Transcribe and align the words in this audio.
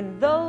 though 0.00 0.48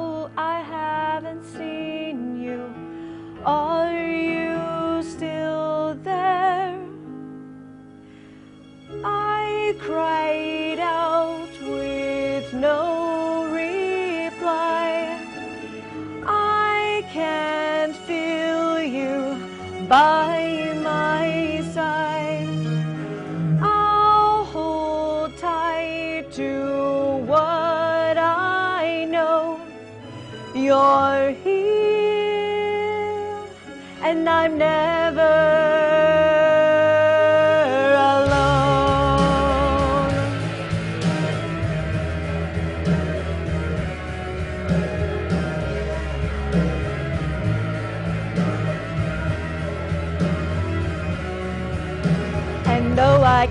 I 53.41 53.47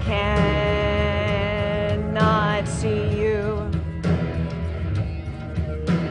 cannot 1.97 2.69
see 2.69 3.09
you, 3.19 3.69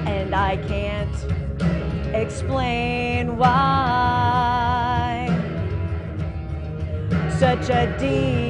and 0.06 0.36
I 0.36 0.58
can't 0.68 1.16
explain 2.14 3.38
why, 3.38 5.30
such 7.40 7.70
a 7.70 7.96
deep, 7.98 8.49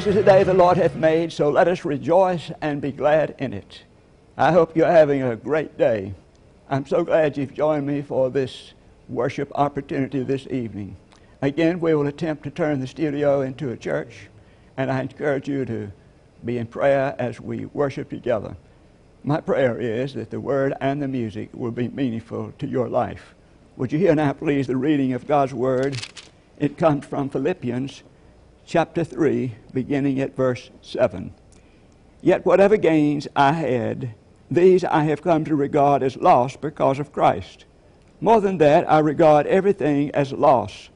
This 0.00 0.06
is 0.06 0.14
the 0.14 0.22
day 0.22 0.44
the 0.44 0.54
Lord 0.54 0.78
hath 0.78 0.96
made, 0.96 1.30
so 1.30 1.50
let 1.50 1.68
us 1.68 1.84
rejoice 1.84 2.50
and 2.62 2.80
be 2.80 2.90
glad 2.90 3.34
in 3.38 3.52
it. 3.52 3.82
I 4.34 4.50
hope 4.50 4.74
you're 4.74 4.90
having 4.90 5.22
a 5.22 5.36
great 5.36 5.76
day. 5.76 6.14
I'm 6.70 6.86
so 6.86 7.04
glad 7.04 7.36
you've 7.36 7.52
joined 7.52 7.86
me 7.86 8.00
for 8.00 8.30
this 8.30 8.72
worship 9.10 9.52
opportunity 9.54 10.22
this 10.22 10.46
evening. 10.46 10.96
Again, 11.42 11.80
we 11.80 11.94
will 11.94 12.06
attempt 12.06 12.44
to 12.44 12.50
turn 12.50 12.80
the 12.80 12.86
studio 12.86 13.42
into 13.42 13.72
a 13.72 13.76
church, 13.76 14.30
and 14.78 14.90
I 14.90 15.02
encourage 15.02 15.50
you 15.50 15.66
to 15.66 15.92
be 16.46 16.56
in 16.56 16.66
prayer 16.66 17.14
as 17.18 17.38
we 17.38 17.66
worship 17.66 18.08
together. 18.08 18.56
My 19.22 19.42
prayer 19.42 19.78
is 19.78 20.14
that 20.14 20.30
the 20.30 20.40
word 20.40 20.72
and 20.80 21.02
the 21.02 21.08
music 21.08 21.50
will 21.52 21.72
be 21.72 21.88
meaningful 21.88 22.54
to 22.58 22.66
your 22.66 22.88
life. 22.88 23.34
Would 23.76 23.92
you 23.92 23.98
hear 23.98 24.14
now, 24.14 24.32
please, 24.32 24.66
the 24.66 24.78
reading 24.78 25.12
of 25.12 25.26
God's 25.26 25.52
word? 25.52 26.00
It 26.58 26.78
comes 26.78 27.04
from 27.04 27.28
Philippians 27.28 28.02
chapter 28.66 29.04
3, 29.04 29.54
beginning 29.72 30.20
at 30.20 30.36
verse 30.36 30.70
7. 30.82 31.32
Yet 32.22 32.44
whatever 32.44 32.76
gains 32.76 33.26
I 33.34 33.52
had, 33.52 34.14
these 34.50 34.84
I 34.84 35.04
have 35.04 35.22
come 35.22 35.44
to 35.44 35.54
regard 35.54 36.02
as 36.02 36.16
loss 36.16 36.56
because 36.56 36.98
of 36.98 37.12
Christ. 37.12 37.64
More 38.20 38.40
than 38.40 38.58
that, 38.58 38.90
I 38.90 38.98
regard 38.98 39.46
everything 39.46 40.10
as 40.10 40.32
loss 40.32 40.90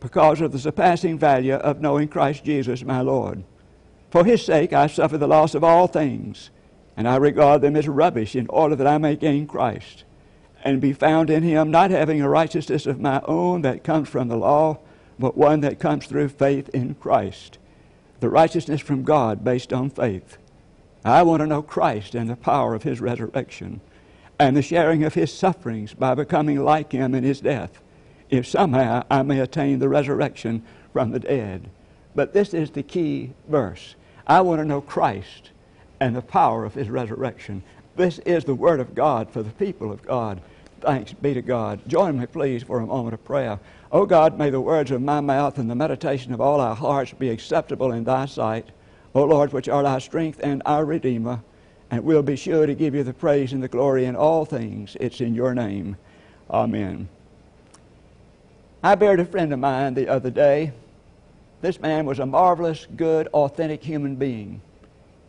because 0.00 0.40
of 0.40 0.52
the 0.52 0.58
surpassing 0.58 1.18
value 1.18 1.54
of 1.54 1.80
knowing 1.80 2.08
Christ 2.08 2.44
Jesus 2.44 2.84
my 2.84 3.00
Lord. 3.00 3.44
For 4.10 4.24
his 4.24 4.44
sake 4.44 4.72
I 4.72 4.86
suffer 4.86 5.18
the 5.18 5.28
loss 5.28 5.54
of 5.54 5.64
all 5.64 5.86
things, 5.86 6.50
and 6.96 7.08
I 7.08 7.16
regard 7.16 7.62
them 7.62 7.76
as 7.76 7.88
rubbish 7.88 8.34
in 8.34 8.46
order 8.48 8.76
that 8.76 8.86
I 8.86 8.98
may 8.98 9.16
gain 9.16 9.46
Christ, 9.46 10.04
and 10.64 10.80
be 10.80 10.92
found 10.92 11.30
in 11.30 11.42
him, 11.42 11.70
not 11.70 11.90
having 11.90 12.20
a 12.20 12.28
righteousness 12.28 12.86
of 12.86 13.00
my 13.00 13.20
own 13.24 13.62
that 13.62 13.84
comes 13.84 14.08
from 14.08 14.28
the 14.28 14.36
law, 14.36 14.78
but 15.20 15.36
one 15.36 15.60
that 15.60 15.78
comes 15.78 16.06
through 16.06 16.30
faith 16.30 16.70
in 16.70 16.94
Christ, 16.94 17.58
the 18.20 18.30
righteousness 18.30 18.80
from 18.80 19.04
God 19.04 19.44
based 19.44 19.72
on 19.72 19.90
faith. 19.90 20.38
I 21.04 21.22
want 21.22 21.40
to 21.40 21.46
know 21.46 21.62
Christ 21.62 22.14
and 22.14 22.28
the 22.28 22.36
power 22.36 22.74
of 22.74 22.82
his 22.82 23.00
resurrection 23.00 23.80
and 24.38 24.56
the 24.56 24.62
sharing 24.62 25.04
of 25.04 25.14
his 25.14 25.32
sufferings 25.32 25.92
by 25.92 26.14
becoming 26.14 26.64
like 26.64 26.92
him 26.92 27.14
in 27.14 27.22
his 27.22 27.42
death, 27.42 27.82
if 28.30 28.46
somehow 28.46 29.04
I 29.10 29.22
may 29.22 29.40
attain 29.40 29.78
the 29.78 29.88
resurrection 29.90 30.62
from 30.94 31.10
the 31.10 31.20
dead. 31.20 31.68
But 32.14 32.32
this 32.32 32.54
is 32.54 32.70
the 32.70 32.82
key 32.82 33.34
verse. 33.46 33.94
I 34.26 34.40
want 34.40 34.60
to 34.60 34.64
know 34.64 34.80
Christ 34.80 35.50
and 36.00 36.16
the 36.16 36.22
power 36.22 36.64
of 36.64 36.74
his 36.74 36.88
resurrection. 36.88 37.62
This 37.96 38.18
is 38.20 38.44
the 38.44 38.54
Word 38.54 38.80
of 38.80 38.94
God 38.94 39.30
for 39.30 39.42
the 39.42 39.50
people 39.50 39.92
of 39.92 40.02
God. 40.02 40.40
Thanks 40.80 41.12
be 41.12 41.34
to 41.34 41.42
God. 41.42 41.80
Join 41.86 42.18
me, 42.18 42.24
please, 42.24 42.62
for 42.62 42.80
a 42.80 42.86
moment 42.86 43.12
of 43.12 43.24
prayer. 43.24 43.58
O 43.92 44.06
God, 44.06 44.38
may 44.38 44.50
the 44.50 44.60
words 44.60 44.92
of 44.92 45.02
my 45.02 45.20
mouth 45.20 45.58
and 45.58 45.68
the 45.68 45.74
meditation 45.74 46.32
of 46.32 46.40
all 46.40 46.60
our 46.60 46.76
hearts 46.76 47.12
be 47.12 47.28
acceptable 47.28 47.90
in 47.90 48.04
thy 48.04 48.26
sight. 48.26 48.68
O 49.14 49.24
Lord, 49.24 49.52
which 49.52 49.68
art 49.68 49.84
our 49.84 49.98
strength 49.98 50.38
and 50.44 50.62
our 50.64 50.84
Redeemer, 50.84 51.42
and 51.90 52.04
we'll 52.04 52.22
be 52.22 52.36
sure 52.36 52.66
to 52.66 52.74
give 52.74 52.94
you 52.94 53.02
the 53.02 53.12
praise 53.12 53.52
and 53.52 53.60
the 53.60 53.68
glory 53.68 54.04
in 54.04 54.14
all 54.14 54.44
things. 54.44 54.96
It's 55.00 55.20
in 55.20 55.34
your 55.34 55.54
name. 55.54 55.96
Amen. 56.48 57.08
I 58.82 58.94
buried 58.94 59.18
a 59.18 59.24
friend 59.24 59.52
of 59.52 59.58
mine 59.58 59.94
the 59.94 60.06
other 60.06 60.30
day. 60.30 60.72
This 61.60 61.80
man 61.80 62.06
was 62.06 62.20
a 62.20 62.26
marvelous, 62.26 62.86
good, 62.96 63.26
authentic 63.28 63.82
human 63.82 64.14
being. 64.14 64.62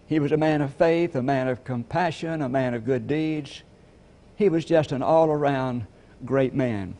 He 0.05 0.19
was 0.19 0.31
a 0.31 0.37
man 0.37 0.61
of 0.61 0.73
faith, 0.75 1.15
a 1.15 1.23
man 1.23 1.47
of 1.47 1.63
compassion, 1.63 2.43
a 2.43 2.49
man 2.49 2.75
of 2.75 2.85
good 2.85 3.07
deeds. 3.07 3.63
He 4.35 4.49
was 4.49 4.65
just 4.65 4.91
an 4.91 5.01
all 5.01 5.29
around 5.29 5.87
great 6.23 6.53
man. 6.53 6.95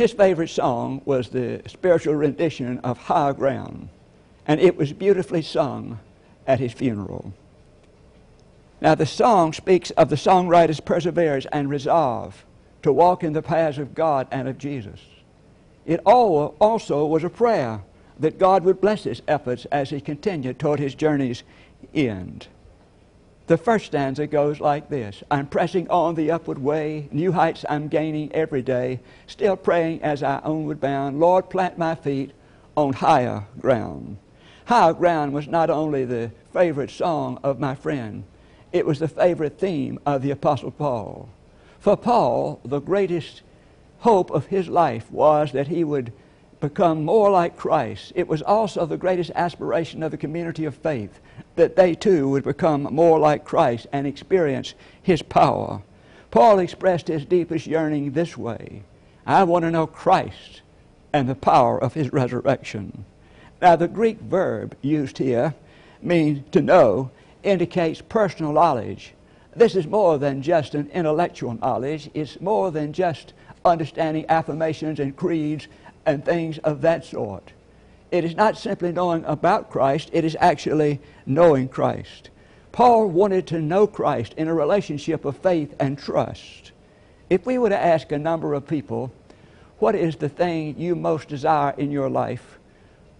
His 0.00 0.12
favorite 0.12 0.48
song 0.48 1.02
was 1.04 1.28
the 1.28 1.60
spiritual 1.66 2.14
rendition 2.14 2.78
of 2.78 2.96
High 2.96 3.32
Ground, 3.32 3.90
and 4.46 4.58
it 4.58 4.74
was 4.74 4.94
beautifully 4.94 5.42
sung 5.42 6.00
at 6.46 6.58
his 6.58 6.72
funeral. 6.72 7.34
Now, 8.80 8.94
the 8.94 9.04
song 9.04 9.52
speaks 9.52 9.90
of 9.90 10.08
the 10.08 10.16
songwriter's 10.16 10.80
perseverance 10.80 11.46
and 11.52 11.68
resolve 11.68 12.46
to 12.82 12.94
walk 12.94 13.22
in 13.22 13.34
the 13.34 13.42
paths 13.42 13.76
of 13.76 13.94
God 13.94 14.26
and 14.30 14.48
of 14.48 14.56
Jesus. 14.56 15.00
It 15.84 16.00
also 16.06 17.04
was 17.04 17.22
a 17.22 17.28
prayer 17.28 17.82
that 18.18 18.38
God 18.38 18.64
would 18.64 18.80
bless 18.80 19.04
his 19.04 19.20
efforts 19.28 19.66
as 19.66 19.90
he 19.90 20.00
continued 20.00 20.58
toward 20.58 20.80
his 20.80 20.94
journey's 20.94 21.42
end. 21.92 22.48
The 23.50 23.58
first 23.58 23.86
stanza 23.86 24.28
goes 24.28 24.60
like 24.60 24.88
this 24.88 25.24
I'm 25.28 25.48
pressing 25.48 25.90
on 25.90 26.14
the 26.14 26.30
upward 26.30 26.58
way, 26.58 27.08
new 27.10 27.32
heights 27.32 27.64
I'm 27.68 27.88
gaining 27.88 28.32
every 28.32 28.62
day, 28.62 29.00
still 29.26 29.56
praying 29.56 30.04
as 30.04 30.22
I 30.22 30.38
onward 30.44 30.80
bound, 30.80 31.18
Lord, 31.18 31.50
plant 31.50 31.76
my 31.76 31.96
feet 31.96 32.30
on 32.76 32.92
higher 32.92 33.46
ground. 33.58 34.18
Higher 34.66 34.92
ground 34.92 35.32
was 35.32 35.48
not 35.48 35.68
only 35.68 36.04
the 36.04 36.30
favorite 36.52 36.90
song 36.90 37.40
of 37.42 37.58
my 37.58 37.74
friend, 37.74 38.22
it 38.70 38.86
was 38.86 39.00
the 39.00 39.08
favorite 39.08 39.58
theme 39.58 39.98
of 40.06 40.22
the 40.22 40.30
Apostle 40.30 40.70
Paul. 40.70 41.28
For 41.80 41.96
Paul, 41.96 42.60
the 42.64 42.78
greatest 42.78 43.42
hope 43.98 44.30
of 44.30 44.46
his 44.46 44.68
life 44.68 45.10
was 45.10 45.50
that 45.50 45.66
he 45.66 45.82
would 45.82 46.12
become 46.60 47.04
more 47.04 47.32
like 47.32 47.56
Christ. 47.56 48.12
It 48.14 48.28
was 48.28 48.42
also 48.42 48.86
the 48.86 48.96
greatest 48.96 49.32
aspiration 49.34 50.04
of 50.04 50.12
the 50.12 50.16
community 50.16 50.66
of 50.66 50.76
faith 50.76 51.18
that 51.56 51.76
they 51.76 51.94
too 51.94 52.28
would 52.28 52.44
become 52.44 52.82
more 52.84 53.18
like 53.18 53.44
Christ 53.44 53.86
and 53.92 54.06
experience 54.06 54.74
his 55.02 55.22
power. 55.22 55.82
Paul 56.30 56.58
expressed 56.58 57.08
his 57.08 57.24
deepest 57.24 57.66
yearning 57.66 58.12
this 58.12 58.36
way 58.36 58.82
I 59.26 59.44
want 59.44 59.64
to 59.64 59.70
know 59.70 59.86
Christ 59.86 60.62
and 61.12 61.28
the 61.28 61.34
power 61.34 61.80
of 61.80 61.94
his 61.94 62.12
resurrection. 62.12 63.04
Now, 63.60 63.76
the 63.76 63.88
Greek 63.88 64.18
verb 64.20 64.76
used 64.80 65.18
here 65.18 65.54
means 66.02 66.42
to 66.52 66.62
know, 66.62 67.10
indicates 67.42 68.00
personal 68.00 68.52
knowledge. 68.52 69.14
This 69.54 69.76
is 69.76 69.86
more 69.86 70.18
than 70.18 70.42
just 70.42 70.74
an 70.74 70.88
intellectual 70.92 71.54
knowledge, 71.54 72.10
it's 72.14 72.40
more 72.40 72.70
than 72.70 72.92
just 72.92 73.32
understanding 73.64 74.24
affirmations 74.28 75.00
and 75.00 75.16
creeds 75.16 75.68
and 76.06 76.24
things 76.24 76.58
of 76.58 76.80
that 76.80 77.04
sort. 77.04 77.52
It 78.10 78.24
is 78.24 78.34
not 78.34 78.58
simply 78.58 78.90
knowing 78.90 79.24
about 79.24 79.70
Christ, 79.70 80.10
it 80.12 80.24
is 80.24 80.36
actually 80.40 81.00
knowing 81.26 81.68
Christ. 81.68 82.30
Paul 82.72 83.08
wanted 83.08 83.46
to 83.48 83.60
know 83.60 83.86
Christ 83.86 84.34
in 84.36 84.48
a 84.48 84.54
relationship 84.54 85.24
of 85.24 85.36
faith 85.36 85.74
and 85.78 85.96
trust. 85.96 86.72
If 87.28 87.46
we 87.46 87.58
were 87.58 87.68
to 87.68 87.78
ask 87.78 88.10
a 88.10 88.18
number 88.18 88.54
of 88.54 88.66
people, 88.66 89.12
what 89.78 89.94
is 89.94 90.16
the 90.16 90.28
thing 90.28 90.76
you 90.78 90.96
most 90.96 91.28
desire 91.28 91.74
in 91.78 91.90
your 91.92 92.10
life? 92.10 92.58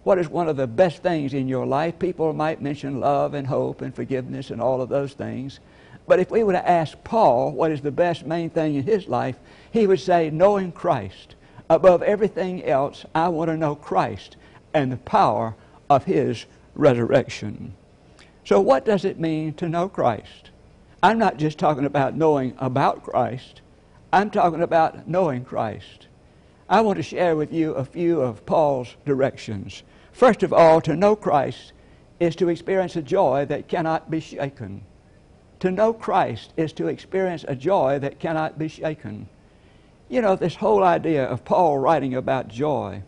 What 0.03 0.17
is 0.17 0.27
one 0.27 0.49
of 0.49 0.57
the 0.57 0.67
best 0.67 1.01
things 1.01 1.33
in 1.33 1.47
your 1.47 1.65
life? 1.65 1.97
People 1.97 2.33
might 2.33 2.61
mention 2.61 2.99
love 2.99 3.33
and 3.33 3.47
hope 3.47 3.81
and 3.81 3.95
forgiveness 3.95 4.49
and 4.49 4.61
all 4.61 4.81
of 4.81 4.89
those 4.89 5.13
things. 5.13 5.59
But 6.07 6.19
if 6.19 6.31
we 6.31 6.43
were 6.43 6.53
to 6.53 6.69
ask 6.69 7.01
Paul 7.03 7.51
what 7.51 7.71
is 7.71 7.81
the 7.81 7.91
best 7.91 8.25
main 8.25 8.49
thing 8.49 8.75
in 8.75 8.83
his 8.83 9.07
life, 9.07 9.37
he 9.71 9.87
would 9.87 9.99
say, 9.99 10.29
knowing 10.29 10.71
Christ. 10.71 11.35
Above 11.69 12.03
everything 12.03 12.65
else, 12.65 13.05
I 13.15 13.29
want 13.29 13.49
to 13.49 13.57
know 13.57 13.75
Christ 13.75 14.35
and 14.73 14.91
the 14.91 14.97
power 14.97 15.55
of 15.89 16.05
his 16.05 16.45
resurrection. 16.75 17.73
So, 18.43 18.59
what 18.59 18.85
does 18.85 19.05
it 19.05 19.19
mean 19.19 19.53
to 19.55 19.69
know 19.69 19.87
Christ? 19.87 20.49
I'm 21.03 21.17
not 21.17 21.37
just 21.37 21.57
talking 21.57 21.85
about 21.85 22.15
knowing 22.15 22.53
about 22.57 23.03
Christ, 23.03 23.61
I'm 24.13 24.29
talking 24.29 24.61
about 24.61 25.07
knowing 25.07 25.43
Christ. 25.43 26.07
I 26.69 26.81
want 26.81 26.97
to 26.97 27.03
share 27.03 27.35
with 27.35 27.51
you 27.51 27.73
a 27.73 27.83
few 27.83 28.21
of 28.21 28.45
Paul's 28.45 28.95
directions. 29.05 29.83
First 30.13 30.43
of 30.43 30.53
all, 30.53 30.79
to 30.81 30.95
know 30.95 31.15
Christ 31.15 31.73
is 32.19 32.35
to 32.37 32.49
experience 32.49 32.95
a 32.95 33.01
joy 33.01 33.45
that 33.45 33.67
cannot 33.67 34.09
be 34.09 34.19
shaken. 34.19 34.83
To 35.59 35.71
know 35.71 35.91
Christ 35.91 36.53
is 36.55 36.71
to 36.73 36.87
experience 36.87 37.43
a 37.47 37.55
joy 37.55 37.99
that 37.99 38.19
cannot 38.19 38.57
be 38.57 38.67
shaken. 38.67 39.27
You 40.07 40.21
know, 40.21 40.35
this 40.35 40.55
whole 40.55 40.83
idea 40.83 41.25
of 41.25 41.43
Paul 41.45 41.77
writing 41.77 42.15
about 42.15 42.47
joy 42.47 43.03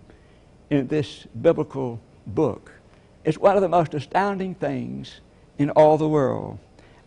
in 0.70 0.88
this 0.88 1.26
biblical 1.42 2.00
book 2.28 2.72
is 3.24 3.38
one 3.38 3.56
of 3.56 3.62
the 3.62 3.70
most 3.70 3.94
astounding 3.94 4.56
things 4.56 5.22
in 5.58 5.70
all 5.72 5.98
the 5.98 6.08
world. 6.08 6.60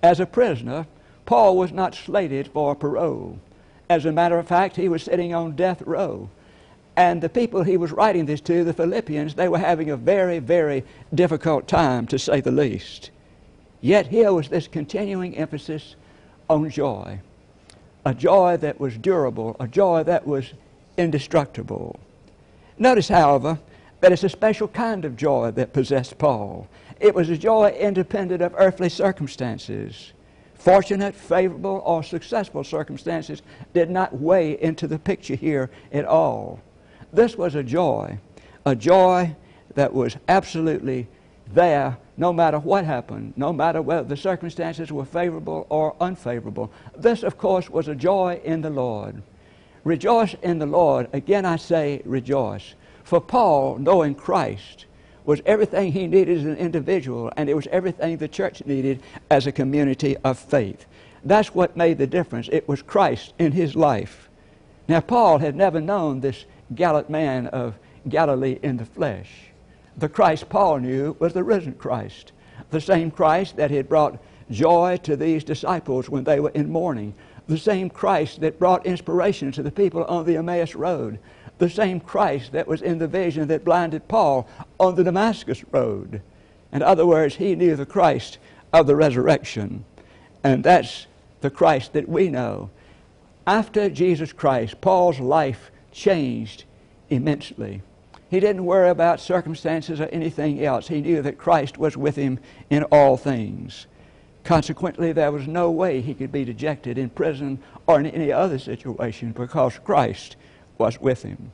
As 0.03 0.21
a 0.21 0.27
prisoner, 0.27 0.87
Paul 1.25 1.57
was 1.57 1.73
not 1.73 1.95
slated 1.95 2.49
for 2.49 2.75
parole. 2.75 3.39
As 3.89 4.05
a 4.05 4.13
matter 4.13 4.39
of 4.39 4.47
fact, 4.47 4.77
he 4.77 4.89
was 4.89 5.03
sitting 5.03 5.35
on 5.35 5.57
death 5.57 5.83
row. 5.83 6.31
And 6.97 7.21
the 7.21 7.29
people 7.29 7.63
he 7.63 7.77
was 7.77 7.93
writing 7.93 8.25
this 8.25 8.41
to, 8.43 8.65
the 8.65 8.73
Philippians, 8.73 9.35
they 9.35 9.49
were 9.49 9.59
having 9.59 9.91
a 9.91 9.97
very, 9.97 10.39
very 10.39 10.85
difficult 11.15 11.69
time, 11.69 12.07
to 12.07 12.19
say 12.19 12.41
the 12.41 12.51
least. 12.51 13.11
Yet 13.81 14.07
here 14.07 14.33
was 14.33 14.49
this 14.49 14.67
continuing 14.67 15.37
emphasis 15.37 15.97
on 16.49 16.71
joy 16.71 17.21
a 18.07 18.15
joy 18.15 18.57
that 18.57 18.79
was 18.79 18.97
durable, 18.97 19.57
a 19.59 19.67
joy 19.67 20.05
that 20.05 20.25
was 20.25 20.53
indestructible. 20.97 21.99
Notice, 22.79 23.09
however, 23.09 23.59
that 24.01 24.13
it's 24.13 24.25
a 24.25 24.29
special 24.29 24.69
kind 24.69 25.05
of 25.05 25.17
joy 25.17 25.51
that 25.53 25.73
possessed 25.73 26.19
Paul. 26.19 26.69
It 27.01 27.15
was 27.15 27.31
a 27.31 27.37
joy 27.37 27.71
independent 27.71 28.43
of 28.43 28.55
earthly 28.57 28.89
circumstances. 28.89 30.13
Fortunate, 30.55 31.15
favorable, 31.15 31.83
or 31.85 32.03
successful 32.03 32.65
circumstances 32.65 33.43
did 33.73 33.91
not 33.91 34.19
weigh 34.19 34.61
into 34.61 34.87
the 34.87 34.99
picture 34.99 35.35
here 35.35 35.71
at 35.93 36.05
all. 36.05 36.61
This 37.13 37.37
was 37.37 37.55
a 37.55 37.63
joy, 37.63 38.19
a 38.65 38.75
joy 38.75 39.35
that 39.75 39.93
was 39.93 40.17
absolutely 40.29 41.07
there 41.53 41.97
no 42.17 42.33
matter 42.33 42.59
what 42.59 42.85
happened, 42.85 43.35
no 43.37 43.53
matter 43.53 43.83
whether 43.83 44.09
the 44.09 44.17
circumstances 44.17 44.91
were 44.91 45.05
favorable 45.05 45.67
or 45.69 45.95
unfavorable. 46.01 46.73
This, 46.97 47.23
of 47.23 47.39
course, 47.39 47.69
was 47.69 47.89
a 47.89 47.95
joy 47.95 48.41
in 48.43 48.63
the 48.63 48.71
Lord. 48.71 49.23
Rejoice 49.87 50.35
in 50.43 50.59
the 50.59 50.67
Lord. 50.67 51.09
Again, 51.13 51.45
I 51.45 51.55
say 51.55 52.03
rejoice. 52.05 52.75
For 53.05 53.21
Paul, 53.21 53.79
knowing 53.79 54.17
Christ 54.17 54.85
was 55.25 55.41
everything 55.47 55.93
he 55.93 56.09
needed 56.09 56.39
as 56.39 56.45
an 56.45 56.57
individual, 56.57 57.31
and 57.37 57.49
it 57.49 57.55
was 57.55 57.69
everything 57.69 58.17
the 58.17 58.27
church 58.27 58.67
needed 58.67 59.01
as 59.31 59.47
a 59.47 59.53
community 59.53 60.17
of 60.25 60.41
faith. 60.41 60.87
That's 61.25 61.55
what 61.55 61.77
made 61.77 61.99
the 61.99 62.07
difference. 62.09 62.49
It 62.51 62.67
was 62.69 62.83
Christ 62.83 63.33
in 63.39 63.53
his 63.53 63.77
life. 63.77 64.29
Now, 64.89 64.99
Paul 64.99 65.39
had 65.39 65.55
never 65.55 65.81
known 65.81 66.19
this 66.19 66.47
gallant 66.75 67.09
man 67.09 67.47
of 67.47 67.79
Galilee 68.09 68.59
in 68.65 68.79
the 68.79 68.85
flesh. 68.85 69.31
The 69.97 70.09
Christ 70.09 70.49
Paul 70.49 70.79
knew 70.79 71.15
was 71.21 71.33
the 71.33 71.45
risen 71.45 71.75
Christ, 71.75 72.33
the 72.71 72.81
same 72.81 73.13
Christ 73.13 73.55
that 73.55 73.71
had 73.71 73.89
brought 73.89 74.19
joy 74.51 74.99
to 75.03 75.17
these 75.17 75.45
disciples 75.45 76.09
when 76.09 76.25
they 76.25 76.41
were 76.41 76.51
in 76.51 76.71
mourning, 76.71 77.15
the 77.49 77.59
same 77.59 77.91
Christ 77.91 78.41
that 78.41 78.59
brought 78.59 78.87
inspiration 78.87 79.53
to 79.53 79.63
the 79.63 79.71
people 79.71 80.05
on 80.05 80.25
the 80.25 80.37
Emmaus 80.37 80.75
Road, 80.75 81.19
the 81.59 81.71
same 81.71 82.01
Christ 82.01 82.53
that 82.53 82.67
was 82.67 82.83
in 82.83 82.99
the 82.99 83.09
vision 83.09 83.49
that 83.49 83.65
blinded 83.65 84.09
Paul 84.09 84.49
on 84.79 84.95
the 84.95 85.05
Damascus 85.05 85.65
Road. 85.73 86.21
In 86.73 86.83
other 86.83 87.07
words, 87.07 87.37
he 87.37 87.55
knew 87.55 87.77
the 87.77 87.87
Christ 87.87 88.39
of 88.73 88.87
the 88.87 88.97
resurrection. 88.97 89.85
And 90.45 90.63
that's 90.63 91.07
the 91.41 91.51
Christ 91.51 91.93
that 91.95 92.09
we 92.09 92.29
know. 92.29 92.71
After 93.47 93.89
Jesus 93.89 94.33
Christ, 94.33 94.81
Paul's 94.81 95.21
life 95.21 95.71
changed 95.93 96.65
immensely. 97.09 97.81
He 98.29 98.41
didn't 98.41 98.65
worry 98.65 98.91
about 98.91 99.21
circumstances 99.21 100.01
or 100.01 100.07
anything 100.07 100.65
else. 100.65 100.89
He 100.89 101.01
knew 101.01 101.23
that 101.23 101.39
Christ 101.39 101.79
was 101.79 101.97
with 101.97 102.17
him 102.17 102.41
in 102.71 102.83
all 102.85 103.17
things. 103.17 103.87
Consequently, 104.47 105.11
there 105.11 105.33
was 105.33 105.49
no 105.49 105.73
way 105.73 106.01
he 106.01 106.15
could 106.15 106.31
be 106.31 106.45
dejected 106.45 106.99
in 106.99 107.11
prison 107.11 107.59
or 107.89 107.99
in 107.99 108.07
any 108.07 108.31
other 108.31 108.61
situation 108.61 109.33
because 109.33 109.81
Christ 109.81 110.37
was 110.79 111.01
with 111.01 111.25
him. 111.25 111.51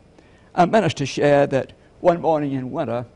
A 0.55 0.67
minister 0.67 1.07
shared 1.07 1.49
that 1.53 1.73
one 2.01 2.21
morning 2.21 2.53
in 2.53 2.71
winter, 2.71 3.07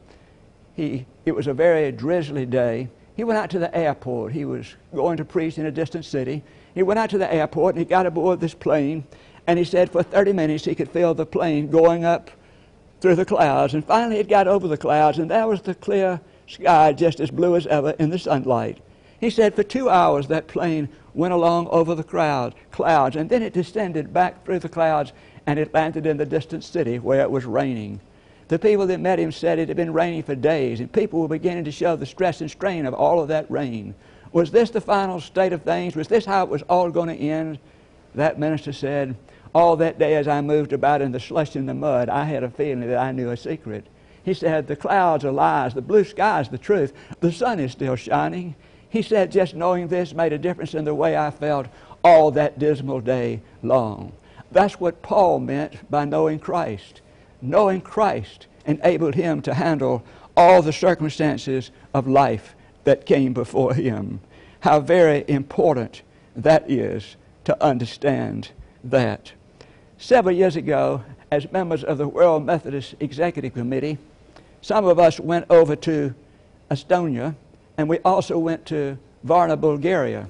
he, 0.74 1.04
it 1.26 1.32
was 1.32 1.46
a 1.46 1.52
very 1.52 1.92
drizzly 1.92 2.46
day. 2.46 2.88
He 3.16 3.24
went 3.24 3.38
out 3.38 3.50
to 3.50 3.58
the 3.58 3.76
airport. 3.76 4.32
He 4.32 4.46
was 4.46 4.74
going 4.94 5.18
to 5.18 5.26
preach 5.26 5.58
in 5.58 5.66
a 5.66 5.70
distant 5.70 6.06
city. 6.06 6.42
He 6.74 6.82
went 6.82 6.98
out 6.98 7.10
to 7.10 7.18
the 7.18 7.30
airport 7.30 7.74
and 7.74 7.80
he 7.80 7.84
got 7.84 8.06
aboard 8.06 8.40
this 8.40 8.54
plane 8.54 9.04
And 9.46 9.58
he 9.58 9.64
said 9.66 9.92
for 9.92 10.02
30 10.02 10.32
minutes 10.32 10.64
he 10.64 10.74
could 10.74 10.90
feel 10.90 11.12
the 11.12 11.26
plane 11.26 11.68
going 11.68 12.02
up 12.02 12.30
through 13.02 13.16
the 13.16 13.26
clouds. 13.26 13.74
And 13.74 13.84
finally 13.84 14.16
it 14.20 14.28
got 14.30 14.48
over 14.48 14.68
the 14.68 14.78
clouds, 14.78 15.18
and 15.18 15.30
there 15.30 15.46
was 15.46 15.60
the 15.60 15.74
clear 15.74 16.18
sky 16.46 16.94
just 16.94 17.20
as 17.20 17.30
blue 17.30 17.56
as 17.56 17.66
ever 17.66 17.90
in 17.98 18.08
the 18.08 18.18
sunlight. 18.18 18.80
He 19.18 19.30
said 19.30 19.54
for 19.54 19.62
two 19.62 19.88
hours 19.88 20.28
that 20.28 20.46
plane 20.46 20.88
went 21.14 21.32
along 21.32 21.68
over 21.68 21.94
the 21.94 22.04
crowd, 22.04 22.54
clouds, 22.70 23.16
and 23.16 23.30
then 23.30 23.42
it 23.42 23.54
descended 23.54 24.12
back 24.12 24.44
through 24.44 24.58
the 24.58 24.68
clouds 24.68 25.12
and 25.46 25.58
it 25.58 25.72
landed 25.72 26.06
in 26.06 26.16
the 26.16 26.26
distant 26.26 26.64
city 26.64 26.98
where 26.98 27.20
it 27.20 27.30
was 27.30 27.44
raining. 27.44 28.00
The 28.48 28.58
people 28.58 28.86
that 28.88 29.00
met 29.00 29.18
him 29.18 29.32
said 29.32 29.58
it 29.58 29.68
had 29.68 29.76
been 29.76 29.92
raining 29.92 30.22
for 30.22 30.34
days, 30.34 30.80
and 30.80 30.92
people 30.92 31.20
were 31.20 31.28
beginning 31.28 31.64
to 31.64 31.72
show 31.72 31.96
the 31.96 32.06
stress 32.06 32.40
and 32.40 32.50
strain 32.50 32.86
of 32.86 32.94
all 32.94 33.20
of 33.20 33.28
that 33.28 33.50
rain. 33.50 33.94
Was 34.32 34.50
this 34.50 34.70
the 34.70 34.80
final 34.80 35.20
state 35.20 35.52
of 35.52 35.62
things? 35.62 35.96
Was 35.96 36.08
this 36.08 36.24
how 36.24 36.44
it 36.44 36.50
was 36.50 36.62
all 36.62 36.90
going 36.90 37.08
to 37.08 37.16
end? 37.16 37.58
That 38.14 38.38
minister 38.38 38.72
said, 38.72 39.16
All 39.54 39.76
that 39.76 39.98
day 39.98 40.14
as 40.14 40.28
I 40.28 40.40
moved 40.42 40.72
about 40.72 41.02
in 41.02 41.12
the 41.12 41.20
slush 41.20 41.56
and 41.56 41.68
the 41.68 41.74
mud, 41.74 42.08
I 42.08 42.24
had 42.24 42.44
a 42.44 42.50
feeling 42.50 42.86
that 42.88 42.98
I 42.98 43.12
knew 43.12 43.30
a 43.30 43.36
secret. 43.36 43.86
He 44.24 44.34
said, 44.34 44.66
The 44.66 44.76
clouds 44.76 45.24
are 45.24 45.32
lies, 45.32 45.74
the 45.74 45.82
blue 45.82 46.04
sky 46.04 46.40
is 46.40 46.48
the 46.48 46.58
truth, 46.58 46.92
the 47.20 47.32
sun 47.32 47.58
is 47.58 47.72
still 47.72 47.96
shining. 47.96 48.54
He 48.96 49.02
said, 49.02 49.30
Just 49.30 49.54
knowing 49.54 49.88
this 49.88 50.14
made 50.14 50.32
a 50.32 50.38
difference 50.38 50.72
in 50.72 50.86
the 50.86 50.94
way 50.94 51.18
I 51.18 51.30
felt 51.30 51.66
all 52.02 52.30
that 52.30 52.58
dismal 52.58 53.02
day 53.02 53.42
long. 53.62 54.12
That's 54.50 54.80
what 54.80 55.02
Paul 55.02 55.38
meant 55.38 55.90
by 55.90 56.06
knowing 56.06 56.38
Christ. 56.38 57.02
Knowing 57.42 57.82
Christ 57.82 58.46
enabled 58.64 59.14
him 59.14 59.42
to 59.42 59.52
handle 59.52 60.02
all 60.34 60.62
the 60.62 60.72
circumstances 60.72 61.72
of 61.92 62.08
life 62.08 62.56
that 62.84 63.04
came 63.04 63.34
before 63.34 63.74
him. 63.74 64.20
How 64.60 64.80
very 64.80 65.26
important 65.28 66.00
that 66.34 66.70
is 66.70 67.16
to 67.44 67.62
understand 67.62 68.48
that. 68.82 69.30
Several 69.98 70.34
years 70.34 70.56
ago, 70.56 71.04
as 71.30 71.52
members 71.52 71.84
of 71.84 71.98
the 71.98 72.08
World 72.08 72.46
Methodist 72.46 72.94
Executive 72.98 73.52
Committee, 73.52 73.98
some 74.62 74.86
of 74.86 74.98
us 74.98 75.20
went 75.20 75.44
over 75.50 75.76
to 75.76 76.14
Estonia 76.70 77.34
and 77.78 77.88
we 77.88 77.98
also 78.00 78.38
went 78.38 78.66
to 78.66 78.98
Varna, 79.24 79.56
Bulgaria. 79.56 80.28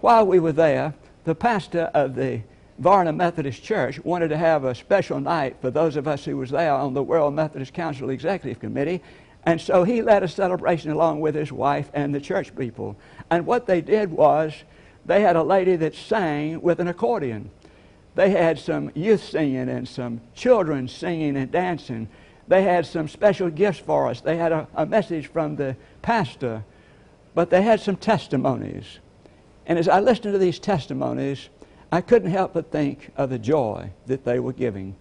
While 0.00 0.26
we 0.26 0.40
were 0.40 0.52
there, 0.52 0.94
the 1.24 1.34
pastor 1.34 1.90
of 1.94 2.14
the 2.14 2.42
Varna 2.78 3.12
Methodist 3.12 3.62
Church 3.62 4.02
wanted 4.04 4.28
to 4.28 4.36
have 4.36 4.64
a 4.64 4.74
special 4.74 5.20
night 5.20 5.56
for 5.60 5.70
those 5.70 5.96
of 5.96 6.08
us 6.08 6.24
who 6.24 6.36
was 6.36 6.50
there 6.50 6.72
on 6.72 6.94
the 6.94 7.02
World 7.02 7.34
Methodist 7.34 7.72
Council 7.72 8.10
Executive 8.10 8.58
Committee. 8.58 9.02
And 9.44 9.60
so 9.60 9.84
he 9.84 10.02
led 10.02 10.22
a 10.22 10.28
celebration 10.28 10.90
along 10.90 11.20
with 11.20 11.34
his 11.34 11.52
wife 11.52 11.90
and 11.94 12.14
the 12.14 12.20
church 12.20 12.54
people. 12.56 12.96
And 13.30 13.46
what 13.46 13.66
they 13.66 13.80
did 13.80 14.10
was 14.10 14.52
they 15.04 15.20
had 15.20 15.36
a 15.36 15.42
lady 15.42 15.76
that 15.76 15.94
sang 15.94 16.60
with 16.60 16.80
an 16.80 16.88
accordion. 16.88 17.50
They 18.14 18.30
had 18.30 18.58
some 18.58 18.90
youth 18.94 19.22
singing 19.22 19.68
and 19.68 19.88
some 19.88 20.20
children 20.34 20.86
singing 20.88 21.36
and 21.36 21.50
dancing. 21.50 22.08
They 22.46 22.62
had 22.62 22.86
some 22.86 23.08
special 23.08 23.50
gifts 23.50 23.78
for 23.78 24.08
us. 24.08 24.20
They 24.20 24.36
had 24.36 24.52
a, 24.52 24.68
a 24.74 24.86
message 24.86 25.28
from 25.28 25.56
the 25.56 25.76
pastor, 26.02 26.64
but 27.34 27.50
they 27.50 27.62
had 27.62 27.80
some 27.80 27.96
testimonies. 27.96 28.98
And 29.66 29.78
as 29.78 29.88
I 29.88 30.00
listened 30.00 30.32
to 30.32 30.38
these 30.38 30.58
testimonies, 30.58 31.48
I 31.90 32.00
couldn't 32.00 32.30
help 32.30 32.54
but 32.54 32.70
think 32.70 33.10
of 33.16 33.30
the 33.30 33.38
joy 33.38 33.90
that 34.06 34.24
they 34.24 34.38
were 34.38 34.52
giving. 34.52 34.96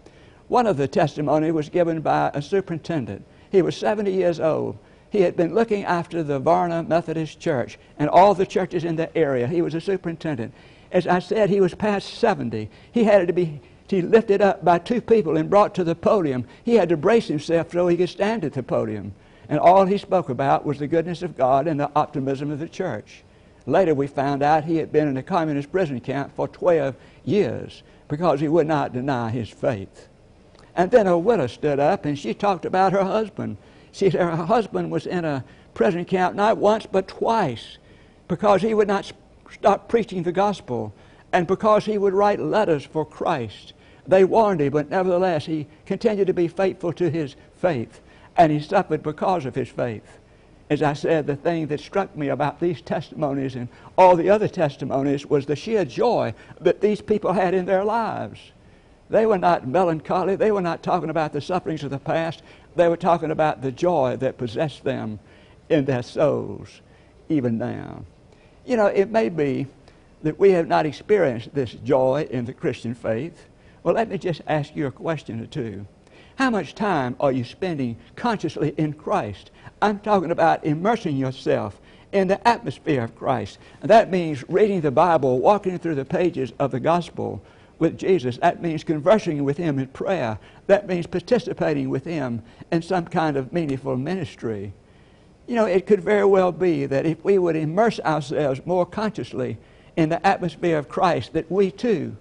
One 0.48 0.68
of 0.68 0.78
the 0.78 0.88
testimony 0.88 1.52
was 1.52 1.70
given 1.70 2.02
by 2.02 2.32
a 2.34 2.42
superintendent. 2.42 3.26
He 3.50 3.62
was 3.62 3.76
70 3.78 4.12
years 4.12 4.40
old. 4.40 4.78
He 5.10 5.22
had 5.22 5.36
been 5.36 5.54
looking 5.54 5.84
after 5.86 6.24
the 6.24 6.40
Varna 6.40 6.84
Methodist 6.84 7.40
Church 7.40 7.78
and 7.98 8.10
all 8.10 8.34
the 8.34 8.46
churches 8.46 8.84
in 8.84 8.96
the 8.96 9.16
area. 9.18 9.48
He 9.48 9.62
was 9.62 9.74
a 9.74 9.82
superintendent. 9.82 10.54
As 10.92 11.08
I 11.08 11.20
said, 11.20 11.50
he 11.50 11.62
was 11.62 11.74
past 11.74 12.14
70. 12.16 12.70
He 12.92 13.04
had 13.04 13.28
to 13.28 13.34
be 13.34 13.62
to 13.92 14.08
lifted 14.08 14.42
up 14.42 14.64
by 14.64 14.80
two 14.80 15.02
people 15.02 15.36
and 15.36 15.50
brought 15.50 15.76
to 15.76 15.84
the 15.84 15.96
podium. 15.96 16.46
He 16.64 16.76
had 16.76 16.88
to 16.90 16.98
brace 16.98 17.28
himself 17.28 17.74
so 17.74 17.90
he 17.90 17.98
could 17.98 18.08
stand 18.08 18.46
at 18.46 18.54
the 18.54 18.64
podium. 18.64 19.14
And 19.52 19.60
all 19.60 19.86
he 19.86 19.98
spoke 19.98 20.30
about 20.30 20.66
was 20.66 20.80
the 20.80 20.88
goodness 20.88 21.22
of 21.22 21.38
God 21.38 21.68
and 21.68 21.78
the 21.78 21.92
optimism 21.94 22.52
of 22.52 22.60
the 22.60 22.70
church. 22.70 23.22
Later, 23.66 23.94
we 23.94 24.08
found 24.08 24.42
out 24.42 24.64
he 24.64 24.78
had 24.78 24.94
been 24.94 25.10
in 25.10 25.18
a 25.18 25.24
communist 25.24 25.74
prison 25.74 26.00
camp 26.00 26.34
for 26.34 26.48
12 26.48 26.96
years 27.26 27.84
because 28.08 28.40
he 28.40 28.48
would 28.48 28.66
not 28.66 28.94
deny 28.94 29.30
his 29.30 29.50
faith. 29.50 30.08
And 30.74 30.90
then 30.90 31.06
a 31.06 31.20
widow 31.20 31.48
stood 31.48 31.82
up 31.82 32.06
and 32.06 32.18
she 32.18 32.34
talked 32.34 32.64
about 32.64 32.94
her 32.94 33.04
husband. 33.04 33.58
She 33.92 34.10
said 34.10 34.22
her 34.22 34.38
husband 34.38 34.90
was 34.90 35.06
in 35.06 35.26
a 35.26 35.44
prison 35.74 36.06
camp 36.06 36.34
not 36.34 36.56
once 36.56 36.86
but 36.86 37.10
twice 37.10 37.78
because 38.30 38.62
he 38.62 38.74
would 38.74 38.88
not 38.88 39.12
stop 39.52 39.90
preaching 39.90 40.24
the 40.24 40.32
gospel 40.32 40.94
and 41.34 41.46
because 41.46 41.84
he 41.84 41.98
would 41.98 42.14
write 42.14 42.40
letters 42.40 42.86
for 42.86 43.06
Christ. 43.06 43.74
They 44.08 44.24
warned 44.24 44.62
him, 44.62 44.72
but 44.72 44.90
nevertheless 44.90 45.46
he 45.46 45.68
continued 45.86 46.28
to 46.28 46.34
be 46.34 46.48
faithful 46.48 46.94
to 46.94 47.10
his 47.10 47.36
faith 47.54 48.00
and 48.38 48.52
he 48.52 48.60
suffered 48.60 49.04
because 49.04 49.46
of 49.46 49.56
his 49.56 49.70
faith 49.70 50.20
as 50.72 50.82
I 50.82 50.94
said, 50.94 51.28
the 51.28 51.36
thing 51.36 51.68
that 51.68 51.82
struck 51.82 52.16
me 52.16 52.30
about 52.30 52.62
these 52.62 52.82
testimonies 52.82 53.56
and 53.56 53.68
all 53.98 54.16
the 54.16 54.30
other 54.30 54.48
testimonies 54.48 55.26
was 55.26 55.46
the 55.46 55.56
sheer 55.58 55.84
joy 55.84 56.34
that 56.62 56.80
these 56.80 57.02
people 57.02 57.34
had 57.34 57.54
in 57.54 57.66
their 57.66 57.84
lives. 57.84 58.40
They 59.10 59.26
were 59.26 59.38
not 59.38 59.68
melancholy. 59.68 60.38
They 60.38 60.50
were 60.50 60.62
not 60.62 60.82
talking 60.82 61.10
about 61.10 61.34
the 61.34 61.42
sufferings 61.42 61.84
of 61.84 61.90
the 61.90 62.00
past. 62.00 62.42
They 62.78 62.88
were 62.88 62.96
talking 62.96 63.32
about 63.32 63.62
the 63.62 63.74
joy 63.74 64.16
that 64.22 64.38
possessed 64.38 64.86
them 64.86 65.20
in 65.68 65.84
their 65.84 66.04
souls, 66.04 66.80
even 67.28 67.58
now. 67.58 68.06
You 68.66 68.78
know, 68.78 68.86
it 68.86 69.12
may 69.12 69.28
be 69.28 69.68
that 70.24 70.40
we 70.40 70.52
have 70.52 70.70
not 70.70 70.86
experienced 70.86 71.54
this 71.54 71.74
joy 71.74 72.30
in 72.32 72.46
the 72.46 72.54
Christian 72.54 72.96
faith. 72.96 73.46
Well, 73.84 73.96
let 73.96 74.08
me 74.08 74.18
just 74.18 74.40
ask 74.48 74.74
you 74.74 74.88
a 74.88 74.92
question 74.92 75.42
or 75.42 75.48
two. 75.48 75.86
How 76.42 76.50
much 76.50 76.74
time 76.74 77.16
are 77.20 77.32
you 77.32 77.44
spending 77.44 77.98
consciously 78.16 78.74
in 78.76 78.94
Christ? 78.94 79.52
I'm 79.80 80.00
talking 80.00 80.32
about 80.32 80.66
immersing 80.66 81.16
yourself 81.16 81.80
in 82.14 82.28
the 82.28 82.48
atmosphere 82.48 83.04
of 83.04 83.16
Christ. 83.16 83.60
And 83.82 83.92
that 83.92 84.10
means 84.10 84.44
reading 84.50 84.82
the 84.82 84.90
Bible, 84.90 85.38
walking 85.38 85.78
through 85.78 85.94
the 85.94 86.04
pages 86.04 86.52
of 86.58 86.72
the 86.72 86.80
gospel 86.80 87.44
with 87.78 87.96
Jesus. 87.96 88.40
That 88.40 88.60
means 88.60 88.84
conversing 88.84 89.44
with 89.44 89.56
Him 89.56 89.78
in 89.78 89.86
prayer. 89.90 90.40
That 90.66 90.88
means 90.88 91.06
participating 91.06 91.92
with 91.92 92.06
Him 92.06 92.42
in 92.72 92.82
some 92.82 93.06
kind 93.06 93.38
of 93.38 93.54
meaningful 93.54 93.96
ministry. 93.96 94.74
You 95.46 95.54
know, 95.54 95.66
it 95.66 95.86
could 95.86 96.02
very 96.02 96.26
well 96.26 96.52
be 96.52 96.88
that 96.88 97.06
if 97.06 97.24
we 97.24 97.38
would 97.38 97.56
immerse 97.56 98.00
ourselves 98.00 98.66
more 98.66 98.88
consciously 98.88 99.60
in 99.96 100.10
the 100.10 100.26
atmosphere 100.26 100.80
of 100.80 100.90
Christ, 100.90 101.34
that 101.34 101.52
we 101.52 101.70
too 101.70 102.18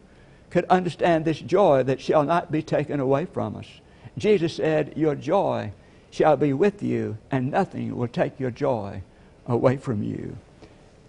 could 0.51 0.67
understand 0.67 1.25
this 1.25 1.41
joy 1.41 1.85
that 1.85 2.03
shall 2.03 2.25
not 2.25 2.53
be 2.53 2.61
taken 2.61 3.01
away 3.01 3.25
from 3.25 3.57
us. 3.57 3.81
Jesus 4.19 4.57
said, 4.57 4.93
Your 4.97 5.15
joy 5.15 5.73
shall 6.11 6.37
be 6.37 6.53
with 6.53 6.83
you, 6.83 7.19
and 7.31 7.51
nothing 7.51 7.97
will 7.97 8.09
take 8.09 8.41
your 8.41 8.51
joy 8.51 9.03
away 9.47 9.77
from 9.77 10.03
you. 10.03 10.37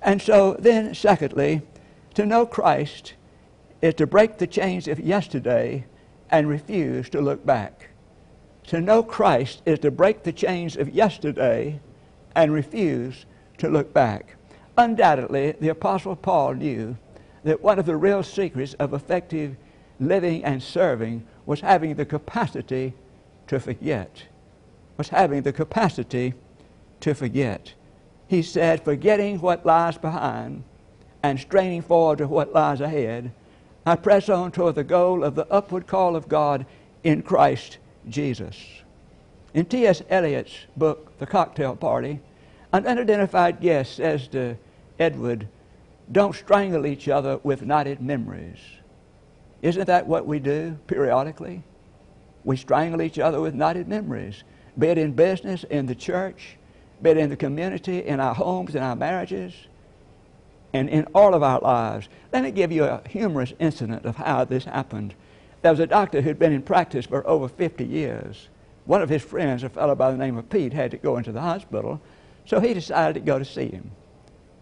And 0.02 0.22
so, 0.22 0.56
then, 0.60 0.94
secondly, 0.96 1.62
to 2.16 2.26
know 2.26 2.46
Christ 2.46 3.14
is 3.82 3.96
to 3.96 4.08
break 4.08 4.38
the 4.38 4.48
chains 4.48 4.88
of 4.88 5.00
yesterday 5.00 5.86
and 6.30 6.48
refuse 6.48 7.10
to 7.10 7.22
look 7.22 7.46
back. 7.46 7.90
To 8.68 8.80
know 8.80 9.04
Christ 9.04 9.62
is 9.66 9.80
to 9.80 9.92
break 9.92 10.24
the 10.24 10.32
chains 10.32 10.78
of 10.78 10.90
yesterday 10.90 11.80
and 12.36 12.54
refuse 12.54 13.26
to 13.58 13.70
look 13.70 13.94
back. 13.94 14.36
Undoubtedly, 14.78 15.52
the 15.60 15.70
Apostle 15.70 16.16
Paul 16.16 16.54
knew 16.54 16.98
that 17.44 17.62
one 17.62 17.80
of 17.80 17.86
the 17.86 17.98
real 17.98 18.24
secrets 18.24 18.74
of 18.76 18.94
effective 18.94 19.56
living 20.00 20.44
and 20.44 20.62
serving 20.62 21.26
was 21.52 21.60
having 21.60 21.96
the 21.96 22.06
capacity 22.06 22.94
to 23.46 23.60
forget 23.60 24.24
was 24.96 25.10
having 25.10 25.42
the 25.42 25.52
capacity 25.52 26.34
to 27.02 27.14
forget. 27.14 27.74
He 28.30 28.42
said, 28.42 28.86
forgetting 28.86 29.42
what 29.42 29.66
lies 29.66 29.98
behind 29.98 30.64
and 31.22 31.38
straining 31.38 31.82
forward 31.82 32.20
to 32.20 32.28
what 32.28 32.54
lies 32.54 32.80
ahead, 32.80 33.34
I 33.86 33.98
press 33.98 34.30
on 34.30 34.54
toward 34.54 34.76
the 34.76 34.86
goal 34.86 35.26
of 35.26 35.36
the 35.36 35.46
upward 35.52 35.88
call 35.88 36.16
of 36.16 36.30
God 36.30 36.66
in 37.04 37.22
Christ 37.22 37.80
Jesus. 38.08 38.56
In 39.54 39.66
T.S. 39.66 40.04
Eliot's 40.10 40.56
book, 40.78 41.18
The 41.20 41.26
Cocktail 41.26 41.76
Party, 41.76 42.22
an 42.72 42.88
unidentified 42.88 43.60
guest 43.60 43.98
says 43.98 44.30
to 44.30 44.56
Edward, 44.98 45.50
Don't 46.10 46.34
strangle 46.34 46.86
each 46.86 47.10
other 47.10 47.42
with 47.44 47.66
knotted 47.66 48.00
memories. 48.02 48.60
Isn't 49.62 49.86
that 49.86 50.08
what 50.08 50.26
we 50.26 50.40
do 50.40 50.78
periodically? 50.88 51.64
We 52.44 52.58
strangle 52.58 53.02
each 53.02 53.20
other 53.20 53.40
with 53.40 53.54
knotted 53.54 53.88
memories 53.88 54.44
be 54.78 54.88
it 54.88 54.98
in 54.98 55.12
business, 55.12 55.64
in 55.66 55.86
the 55.86 55.96
church, 55.96 56.58
be 57.02 57.10
it 57.10 57.18
in 57.18 57.30
the 57.30 57.36
community, 57.36 58.06
in 58.06 58.20
our 58.20 58.34
homes, 58.34 58.74
in 58.74 58.82
our 58.82 58.96
marriages, 58.96 59.54
and 60.74 60.90
in 60.90 61.06
all 61.14 61.34
of 61.34 61.44
our 61.44 61.60
lives. 61.60 62.08
Let 62.32 62.44
me 62.44 62.52
give 62.52 62.72
you 62.72 62.86
a 62.86 63.02
humorous 63.10 63.54
incident 63.60 64.06
of 64.06 64.16
how 64.16 64.46
this 64.46 64.66
happened. 64.66 65.14
There 65.62 65.72
was 65.72 65.80
a 65.80 65.88
doctor 65.88 66.22
who'd 66.22 66.40
been 66.40 66.54
in 66.54 66.62
practice 66.62 67.06
for 67.06 67.28
over 67.28 67.48
50 67.48 67.86
years. 67.86 68.48
One 68.86 69.02
of 69.02 69.10
his 69.10 69.22
friends, 69.22 69.64
a 69.64 69.70
fellow 69.70 69.94
by 69.94 70.12
the 70.12 70.18
name 70.18 70.38
of 70.38 70.50
Pete, 70.50 70.74
had 70.74 70.92
to 70.92 70.98
go 70.98 71.18
into 71.18 71.32
the 71.32 71.42
hospital, 71.42 72.02
so 72.46 72.60
he 72.60 72.74
decided 72.74 73.14
to 73.16 73.20
go 73.20 73.38
to 73.38 73.46
see 73.46 73.68
him. 73.68 73.92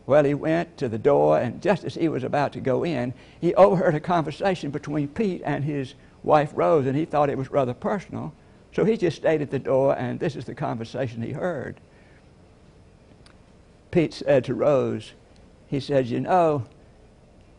Well, 0.10 0.24
he 0.24 0.34
went 0.34 0.76
to 0.78 0.90
the 0.90 0.98
door, 0.98 1.38
and 1.38 1.62
just 1.62 1.84
as 1.84 1.94
he 1.94 2.10
was 2.10 2.24
about 2.24 2.52
to 2.54 2.60
go 2.60 2.84
in, 2.84 3.14
he 3.40 3.54
overheard 3.54 3.94
a 3.94 4.00
conversation 4.00 4.72
between 4.72 5.08
Pete 5.08 5.44
and 5.46 5.64
his 5.64 5.94
wife 6.24 6.52
Rose, 6.56 6.88
and 6.88 6.98
he 6.98 7.06
thought 7.06 7.30
it 7.30 7.38
was 7.38 7.52
rather 7.52 7.76
personal. 7.76 8.34
So 8.74 8.84
he 8.86 8.98
just 8.98 9.18
stayed 9.18 9.44
at 9.44 9.52
the 9.52 9.60
door, 9.60 9.96
and 9.96 10.20
this 10.20 10.36
is 10.36 10.46
the 10.46 10.56
conversation 10.56 11.22
he 11.22 11.34
heard. 11.34 11.80
Pete 13.92 14.16
said 14.16 14.46
to 14.46 14.56
Rose, 14.56 15.14
he 15.68 15.80
said, 15.80 16.08
You 16.08 16.22
know, 16.22 16.66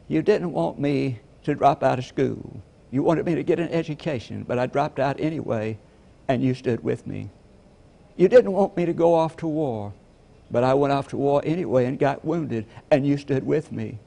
you 0.08 0.20
didn't 0.20 0.50
want 0.50 0.76
me 0.76 1.20
to 1.44 1.54
drop 1.54 1.84
out 1.84 2.00
of 2.00 2.04
school. 2.04 2.60
You 2.90 3.04
wanted 3.04 3.26
me 3.26 3.36
to 3.36 3.44
get 3.44 3.60
an 3.60 3.68
education, 3.68 4.42
but 4.42 4.58
I 4.58 4.66
dropped 4.66 4.98
out 4.98 5.20
anyway, 5.20 5.78
and 6.26 6.42
you 6.42 6.54
stood 6.54 6.82
with 6.82 7.06
me. 7.06 7.30
You 8.16 8.26
didn't 8.26 8.50
want 8.50 8.76
me 8.76 8.86
to 8.86 8.92
go 8.92 9.14
off 9.14 9.36
to 9.36 9.46
war, 9.46 9.92
but 10.50 10.64
I 10.64 10.74
went 10.74 10.92
off 10.92 11.08
to 11.08 11.16
war 11.16 11.42
anyway 11.44 11.86
and 11.86 11.98
got 11.98 12.24
wounded, 12.24 12.66
and 12.90 13.06
you 13.06 13.16
stood 13.16 13.46
with 13.46 13.70
me. 13.70 13.98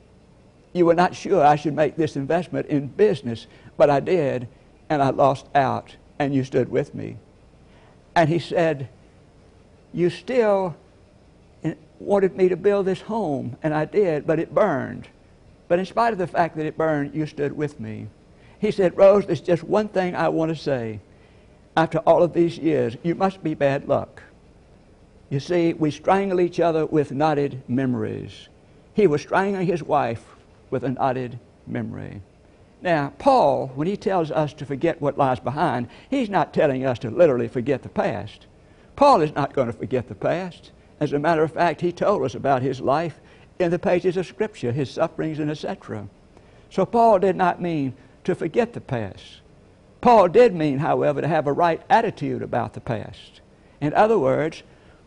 You 0.74 0.86
were 0.86 0.96
not 0.96 1.16
sure 1.16 1.44
I 1.44 1.56
should 1.56 1.76
make 1.76 1.96
this 1.96 2.16
investment 2.16 2.68
in 2.68 2.88
business, 2.88 3.48
but 3.78 3.90
I 3.90 4.00
did, 4.00 4.48
and 4.90 5.02
I 5.02 5.12
lost 5.12 5.46
out, 5.56 5.96
and 6.20 6.34
you 6.34 6.44
stood 6.44 6.70
with 6.70 6.94
me. 6.96 7.18
And 8.16 8.30
he 8.30 8.40
said, 8.40 8.90
You 9.94 10.10
still 10.10 10.76
wanted 12.00 12.36
me 12.36 12.50
to 12.50 12.58
build 12.58 12.86
this 12.86 13.02
home, 13.02 13.56
and 13.64 13.74
I 13.74 13.86
did, 13.86 14.28
but 14.28 14.40
it 14.40 14.54
burned. 14.54 15.08
But 15.68 15.80
in 15.80 15.86
spite 15.86 16.14
of 16.14 16.20
the 16.20 16.28
fact 16.28 16.58
that 16.58 16.66
it 16.66 16.78
burned, 16.78 17.16
you 17.16 17.26
stood 17.26 17.56
with 17.56 17.80
me. 17.80 18.08
He 18.60 18.72
said, 18.72 18.98
Rose, 18.98 19.26
there's 19.26 19.42
just 19.42 19.64
one 19.64 19.88
thing 19.88 20.16
I 20.16 20.30
want 20.30 20.50
to 20.50 20.62
say. 20.62 21.00
After 21.76 22.00
all 22.00 22.22
of 22.22 22.34
these 22.34 22.58
years, 22.58 22.96
you 23.04 23.16
must 23.16 23.44
be 23.44 23.54
bad 23.54 23.88
luck. 23.88 24.22
You 25.34 25.40
see, 25.40 25.74
we 25.74 25.90
strangle 25.90 26.40
each 26.40 26.60
other 26.60 26.86
with 26.86 27.12
knotted 27.12 27.64
memories. 27.68 28.50
He 28.94 29.08
was 29.08 29.24
strangling 29.24 29.66
his 29.66 29.82
wife 29.82 30.24
with 30.70 30.84
a 30.84 30.92
knotted 30.92 31.40
memory. 31.66 32.22
Now, 32.84 33.14
Paul, 33.18 33.72
when 33.74 33.88
he 33.88 33.98
tells 33.98 34.30
us 34.30 34.54
to 34.54 34.66
forget 34.68 35.02
what 35.02 35.18
lies 35.18 35.40
behind, 35.40 35.88
he's 36.08 36.30
not 36.30 36.54
telling 36.54 36.86
us 36.86 37.00
to 37.00 37.10
literally 37.10 37.48
forget 37.48 37.82
the 37.82 37.90
past. 37.90 38.46
Paul 38.96 39.22
is 39.22 39.34
not 39.34 39.54
going 39.54 39.66
to 39.66 39.74
forget 39.74 40.08
the 40.08 40.14
past. 40.14 40.70
As 41.00 41.14
a 41.14 41.18
matter 41.20 41.42
of 41.42 41.54
fact, 41.54 41.82
he 41.82 41.92
told 41.92 42.22
us 42.22 42.36
about 42.36 42.62
his 42.62 42.80
life 42.80 43.20
in 43.58 43.72
the 43.72 43.80
pages 43.80 44.18
of 44.18 44.28
Scripture, 44.28 44.72
his 44.72 44.92
sufferings 44.92 45.40
and 45.40 45.50
etc. 45.50 46.08
So 46.70 46.86
Paul 46.86 47.18
did 47.18 47.36
not 47.36 47.60
mean 47.60 47.96
to 48.26 48.36
forget 48.36 48.74
the 48.74 48.82
past. 48.82 49.42
Paul 50.00 50.28
did 50.28 50.54
mean, 50.54 50.78
however, 50.78 51.22
to 51.22 51.28
have 51.28 51.48
a 51.48 51.54
right 51.54 51.82
attitude 51.90 52.44
about 52.44 52.76
the 52.76 52.82
past. 52.82 53.42
In 53.82 53.96
other 53.96 54.20
words, 54.20 54.62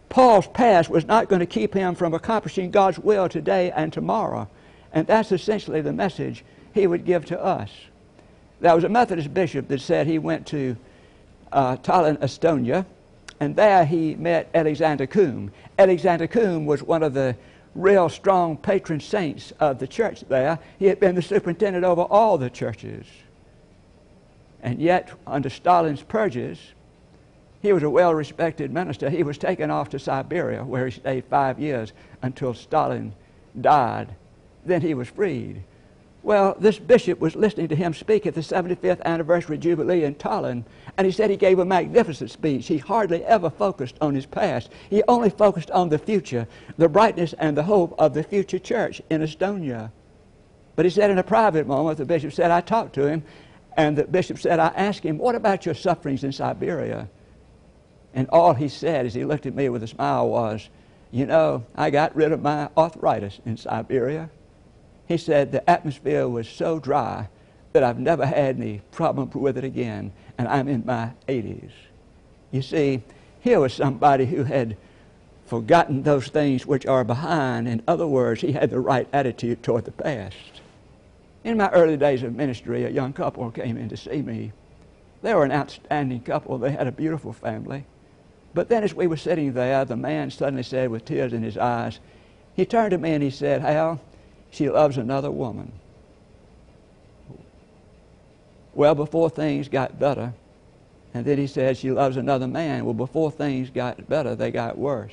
Paul's 0.09 0.47
past 0.49 0.89
was 0.89 1.05
not 1.05 1.29
going 1.29 1.41
to 1.41 1.47
keep 1.47 1.75
him 1.75 1.95
from 1.95 2.15
accomplishing 2.15 2.71
God's 2.71 2.99
will 2.99 3.29
today 3.29 3.71
and 3.73 3.93
tomorrow. 3.93 4.49
And 4.93 5.07
that's 5.07 5.33
essentially 5.33 5.81
the 5.81 5.93
message 5.93 6.45
he 6.73 6.87
would 6.87 7.05
give 7.05 7.25
to 7.27 7.43
us. 7.43 7.71
There 8.61 8.75
was 8.75 8.85
a 8.85 8.89
Methodist 8.89 9.35
bishop 9.35 9.69
that 9.69 9.81
said 9.81 10.07
he 10.07 10.19
went 10.19 10.47
to 10.49 10.77
uh, 11.53 11.77
Tallinn, 11.77 12.19
Estonia, 12.19 12.87
and 13.41 13.55
there 13.55 13.85
he 13.85 14.15
met 14.15 14.49
Alexander 14.55 15.07
Kuum. 15.07 15.51
Alexander 15.79 16.27
Kuum 16.27 16.65
was 16.65 16.83
one 16.83 17.03
of 17.03 17.13
the 17.13 17.37
real 17.75 18.09
strong 18.09 18.57
patron 18.57 19.01
saints 19.01 19.53
of 19.61 19.79
the 19.79 19.87
church 19.87 20.23
there. 20.29 20.59
He 20.79 20.87
had 20.87 20.99
been 20.99 21.15
the 21.15 21.23
superintendent 21.23 21.85
over 21.85 22.03
all 22.03 22.39
the 22.39 22.49
churches. 22.49 23.05
And 24.63 24.81
yet, 24.81 25.13
under 25.27 25.51
Stalin's 25.51 26.03
purges, 26.03 26.59
he 27.63 27.73
was 27.73 27.83
a 27.83 27.91
well 27.91 28.15
respected 28.15 28.73
minister. 28.73 29.11
He 29.11 29.23
was 29.23 29.39
taken 29.39 29.71
off 29.71 29.91
to 29.91 29.99
Siberia, 29.99 30.65
where 30.65 30.87
he 30.87 30.93
stayed 30.93 31.25
five 31.25 31.59
years 31.59 31.93
until 32.23 32.55
Stalin 32.55 33.13
died. 33.61 34.15
Then 34.65 34.83
he 34.83 34.95
was 34.95 35.09
freed. 35.09 35.63
Well, 36.27 36.57
this 36.59 36.81
bishop 36.81 37.21
was 37.21 37.37
listening 37.37 37.69
to 37.69 37.77
him 37.77 37.95
speak 37.95 38.27
at 38.27 38.35
the 38.35 38.41
75th 38.41 39.01
anniversary 39.05 39.59
jubilee 39.59 40.03
in 40.03 40.17
Tallinn, 40.17 40.65
and 40.99 41.07
he 41.07 41.13
said 41.13 41.31
he 41.31 41.37
gave 41.37 41.61
a 41.61 41.65
magnificent 41.65 42.33
speech. 42.33 42.67
He 42.67 42.79
hardly 42.79 43.25
ever 43.25 43.49
focused 43.49 43.95
on 44.01 44.17
his 44.17 44.27
past. 44.27 44.71
He 44.91 45.05
only 45.07 45.31
focused 45.31 45.71
on 45.71 45.89
the 45.89 45.99
future, 45.99 46.49
the 46.79 46.89
brightness 46.89 47.33
and 47.35 47.57
the 47.57 47.63
hope 47.63 47.95
of 47.97 48.13
the 48.13 48.25
future 48.25 48.59
church 48.59 49.01
in 49.09 49.21
Estonia. 49.21 49.93
But 50.75 50.85
he 50.85 50.91
said 50.91 51.13
in 51.13 51.19
a 51.19 51.23
private 51.23 51.69
moment, 51.69 51.99
the 51.99 52.05
bishop 52.05 52.33
said, 52.33 52.51
I 52.51 52.61
talked 52.61 52.97
to 52.97 53.07
him, 53.07 53.23
and 53.77 53.97
the 53.97 54.05
bishop 54.05 54.41
said, 54.41 54.59
I 54.59 54.73
asked 54.75 55.05
him, 55.05 55.19
What 55.19 55.37
about 55.37 55.65
your 55.65 55.77
sufferings 55.77 56.25
in 56.25 56.33
Siberia? 56.33 57.09
And 58.17 58.31
all 58.31 58.55
he 58.55 58.69
said 58.69 59.05
as 59.05 59.13
he 59.13 59.27
looked 59.27 59.45
at 59.45 59.55
me 59.55 59.69
with 59.69 59.83
a 59.83 59.87
smile 59.87 60.31
was, 60.31 60.71
You 61.13 61.27
know, 61.27 61.65
I 61.77 61.91
got 61.91 62.17
rid 62.17 62.33
of 62.33 62.41
my 62.41 62.71
arthritis 62.75 63.41
in 63.45 63.59
Siberia. 63.59 64.31
He 65.07 65.19
said 65.19 65.53
the 65.53 65.69
atmosphere 65.69 66.27
was 66.27 66.49
so 66.49 66.81
dry 66.81 67.29
that 67.75 67.85
I've 67.85 67.99
never 67.99 68.25
had 68.25 68.59
any 68.59 68.81
problem 68.91 69.31
with 69.35 69.59
it 69.59 69.65
again, 69.65 70.13
and 70.39 70.49
I'm 70.49 70.67
in 70.67 70.83
my 70.87 71.11
80s. 71.29 71.71
You 72.51 72.63
see, 72.63 73.03
here 73.41 73.61
was 73.61 73.75
somebody 73.75 74.25
who 74.25 74.45
had 74.45 74.79
forgotten 75.45 76.03
those 76.03 76.29
things 76.29 76.65
which 76.65 76.87
are 76.87 77.05
behind. 77.05 77.69
In 77.69 77.83
other 77.87 78.07
words, 78.07 78.41
he 78.41 78.53
had 78.53 78.71
the 78.71 78.81
right 78.81 79.07
attitude 79.13 79.63
toward 79.63 79.85
the 79.85 79.93
past. 79.93 80.63
In 81.45 81.59
my 81.59 81.69
early 81.69 81.99
days 81.99 82.23
of 82.23 82.35
ministry, 82.35 82.85
a 82.85 82.91
young 82.91 83.13
couple 83.13 83.51
came 83.51 83.77
in 83.77 83.91
to 83.91 83.97
see 83.97 84.23
me. 84.23 84.53
They 85.21 85.35
were 85.35 85.45
an 85.45 85.53
outstanding 85.53 86.23
couple. 86.23 86.57
They 86.57 86.73
had 86.73 86.87
a 86.87 86.93
beautiful 86.93 87.35
family. 87.35 87.85
But 88.57 88.71
then, 88.71 88.85
as 88.85 88.95
we 88.95 89.07
were 89.07 89.19
sitting 89.19 89.53
there, 89.53 89.85
the 89.85 89.99
man 89.99 90.31
suddenly 90.31 90.63
said, 90.63 90.89
with 90.89 91.05
tears 91.05 91.35
in 91.35 91.43
his 91.43 91.59
eyes, 91.59 92.01
he 92.55 92.65
turned 92.65 92.93
to 92.93 92.99
me 92.99 93.13
and 93.13 93.23
he 93.23 93.29
said, 93.29 93.61
Hal, 93.61 94.01
she 94.49 94.71
loves 94.71 94.97
another 94.97 95.31
woman. 95.31 95.73
Well, 98.73 98.95
before 98.95 99.29
things 99.29 99.69
got 99.69 99.99
better, 99.99 100.33
and 101.13 101.27
then 101.27 101.37
he 101.37 101.47
said 101.47 101.77
she 101.77 101.91
loves 101.91 102.17
another 102.17 102.47
man. 102.47 102.87
Well, 102.87 102.95
before 102.95 103.31
things 103.31 103.69
got 103.69 104.09
better, 104.09 104.35
they 104.35 104.51
got 104.51 104.79
worse. 104.79 105.13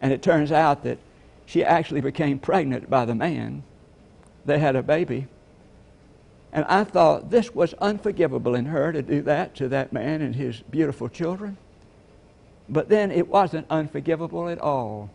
And 0.00 0.10
it 0.10 0.22
turns 0.22 0.50
out 0.50 0.84
that 0.84 0.96
she 1.44 1.62
actually 1.62 2.00
became 2.00 2.38
pregnant 2.38 2.88
by 2.88 3.04
the 3.04 3.14
man. 3.14 3.62
They 4.46 4.58
had 4.58 4.74
a 4.74 4.82
baby. 4.82 5.26
And 6.50 6.64
I 6.64 6.84
thought 6.84 7.28
this 7.28 7.54
was 7.54 7.74
unforgivable 7.74 8.54
in 8.54 8.64
her 8.64 8.90
to 8.90 9.02
do 9.02 9.20
that 9.20 9.54
to 9.56 9.68
that 9.68 9.92
man 9.92 10.22
and 10.22 10.34
his 10.34 10.62
beautiful 10.62 11.10
children. 11.10 11.58
But 12.68 12.88
then 12.88 13.10
it 13.10 13.28
wasn't 13.28 13.66
unforgivable 13.70 14.48
at 14.48 14.60
all. 14.60 15.10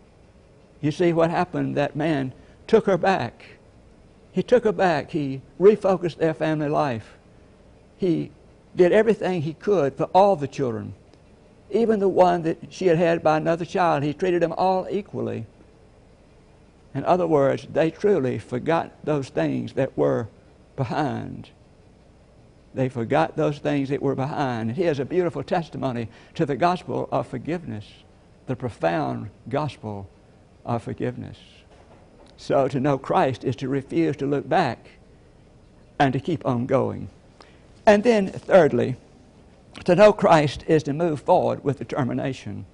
You 0.81 0.91
see 0.91 1.13
what 1.13 1.29
happened? 1.29 1.75
That 1.75 1.95
man 1.95 2.33
took 2.67 2.85
her 2.85 2.97
back. 2.97 3.45
He 4.31 4.41
took 4.41 4.63
her 4.63 4.71
back. 4.71 5.11
He 5.11 5.41
refocused 5.59 6.17
their 6.17 6.33
family 6.33 6.67
life. 6.67 7.13
He 7.97 8.31
did 8.75 8.91
everything 8.91 9.43
he 9.43 9.53
could 9.53 9.95
for 9.95 10.05
all 10.13 10.35
the 10.35 10.47
children, 10.47 10.95
even 11.69 11.99
the 11.99 12.09
one 12.09 12.41
that 12.41 12.57
she 12.73 12.87
had 12.87 12.97
had 12.97 13.23
by 13.23 13.37
another 13.37 13.65
child. 13.65 14.03
He 14.03 14.13
treated 14.13 14.41
them 14.41 14.53
all 14.57 14.87
equally. 14.89 15.45
In 16.95 17.05
other 17.05 17.27
words, 17.27 17.67
they 17.71 17.91
truly 17.91 18.39
forgot 18.39 18.91
those 19.03 19.29
things 19.29 19.73
that 19.73 19.97
were 19.97 20.27
behind. 20.75 21.49
They 22.73 22.89
forgot 22.89 23.35
those 23.35 23.59
things 23.59 23.89
that 23.89 24.01
were 24.01 24.15
behind. 24.15 24.69
And 24.69 24.77
here's 24.77 24.99
a 24.99 25.05
beautiful 25.05 25.43
testimony 25.43 26.09
to 26.35 26.45
the 26.45 26.55
gospel 26.55 27.07
of 27.11 27.27
forgiveness, 27.27 27.85
the 28.47 28.55
profound 28.55 29.29
gospel 29.47 30.09
of 30.65 30.83
forgiveness. 30.83 31.37
So 32.37 32.67
to 32.67 32.79
know 32.79 32.97
Christ 32.97 33.43
is 33.43 33.55
to 33.57 33.69
refuse 33.69 34.15
to 34.17 34.25
look 34.25 34.49
back 34.49 34.87
and 35.99 36.13
to 36.13 36.19
keep 36.19 36.45
on 36.45 36.65
going. 36.65 37.09
And 37.85 38.03
then, 38.03 38.27
thirdly, 38.29 38.95
to 39.85 39.95
know 39.95 40.13
Christ 40.13 40.63
is 40.67 40.83
to 40.83 40.93
move 40.93 41.21
forward 41.21 41.63
with 41.63 41.79
determination. 41.79 42.65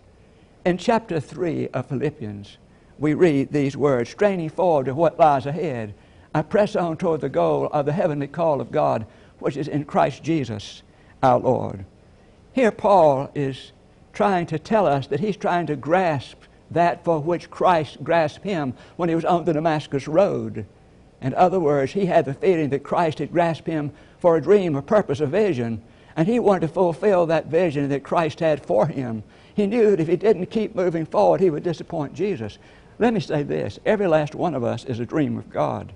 In 0.65 0.77
chapter 0.77 1.19
3 1.19 1.69
of 1.69 1.87
Philippians, 1.87 2.57
we 2.97 3.13
read 3.13 3.51
these 3.51 3.77
words 3.77 4.09
straining 4.09 4.49
forward 4.49 4.85
to 4.85 4.93
what 4.93 5.19
lies 5.19 5.45
ahead. 5.45 5.93
I 6.33 6.41
press 6.41 6.75
on 6.75 6.97
toward 6.97 7.21
the 7.21 7.29
goal 7.29 7.67
of 7.67 7.85
the 7.85 7.93
heavenly 7.93 8.27
call 8.27 8.61
of 8.61 8.71
God, 8.71 9.05
which 9.39 9.57
is 9.57 9.67
in 9.67 9.85
Christ 9.85 10.23
Jesus 10.23 10.83
our 11.21 11.39
Lord. 11.39 11.85
Here, 12.53 12.71
Paul 12.71 13.31
is 13.35 13.71
trying 14.13 14.47
to 14.47 14.59
tell 14.59 14.85
us 14.85 15.07
that 15.07 15.19
he's 15.19 15.37
trying 15.37 15.67
to 15.67 15.75
grasp 15.75 16.39
that 16.71 17.03
for 17.03 17.19
which 17.19 17.49
Christ 17.49 18.03
grasped 18.03 18.43
him 18.43 18.73
when 18.95 19.09
he 19.09 19.15
was 19.15 19.25
on 19.25 19.45
the 19.45 19.53
Damascus 19.53 20.07
Road. 20.07 20.65
In 21.21 21.33
other 21.35 21.59
words, 21.59 21.93
he 21.93 22.05
had 22.05 22.25
the 22.25 22.33
feeling 22.33 22.69
that 22.69 22.83
Christ 22.83 23.19
had 23.19 23.31
grasped 23.31 23.67
him 23.67 23.91
for 24.19 24.37
a 24.37 24.41
dream, 24.41 24.75
a 24.75 24.81
purpose, 24.81 25.19
a 25.19 25.25
vision, 25.25 25.81
and 26.15 26.27
he 26.27 26.39
wanted 26.39 26.67
to 26.67 26.73
fulfill 26.73 27.25
that 27.25 27.47
vision 27.47 27.89
that 27.89 28.03
Christ 28.03 28.39
had 28.39 28.65
for 28.65 28.87
him. 28.87 29.23
He 29.53 29.67
knew 29.67 29.91
that 29.91 29.99
if 29.99 30.07
he 30.07 30.15
didn't 30.15 30.47
keep 30.47 30.75
moving 30.75 31.05
forward, 31.05 31.41
he 31.41 31.49
would 31.49 31.63
disappoint 31.63 32.13
Jesus. 32.13 32.57
Let 32.97 33.13
me 33.13 33.19
say 33.19 33.43
this 33.43 33.79
every 33.85 34.07
last 34.07 34.35
one 34.35 34.53
of 34.55 34.63
us 34.63 34.85
is 34.85 34.99
a 34.99 35.05
dream 35.05 35.37
of 35.37 35.49
God. 35.49 35.93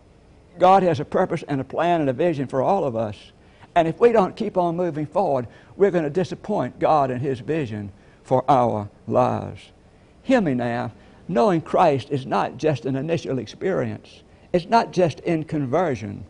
God 0.60 0.84
has 0.84 1.00
a 1.00 1.06
purpose 1.06 1.44
and 1.48 1.60
a 1.60 1.64
plan 1.64 2.02
and 2.02 2.10
a 2.10 2.14
vision 2.14 2.48
for 2.48 2.62
all 2.62 2.84
of 2.84 2.96
us. 2.96 3.18
And 3.76 3.88
if 3.88 4.00
we 4.00 4.12
don't 4.12 4.36
keep 4.36 4.58
on 4.58 4.76
moving 4.78 5.06
forward, 5.06 5.48
we're 5.76 5.92
going 5.92 6.04
to 6.04 6.10
disappoint 6.10 6.80
God 6.80 7.10
and 7.10 7.22
His 7.22 7.40
vision 7.40 7.92
for 8.24 8.46
our 8.48 8.90
lives. 9.08 9.72
Hear 10.22 10.42
me 10.42 10.54
now. 10.54 10.92
knowing 11.28 11.62
Christ 11.62 12.10
is 12.10 12.26
not 12.26 12.58
just 12.58 12.86
an 12.86 12.96
initial 12.96 13.40
experience. 13.40 14.24
It's 14.52 14.66
not 14.66 14.92
just 14.92 15.20
in 15.22 15.46
conversion. 15.46 16.26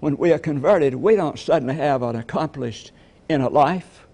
When 0.00 0.16
we 0.16 0.32
are 0.32 0.38
converted, 0.38 0.94
we 0.94 1.16
don't 1.16 1.38
suddenly 1.38 1.74
have 1.74 2.02
an 2.02 2.16
accomplished 2.16 2.92
inner 3.28 3.50
life. 3.50 4.06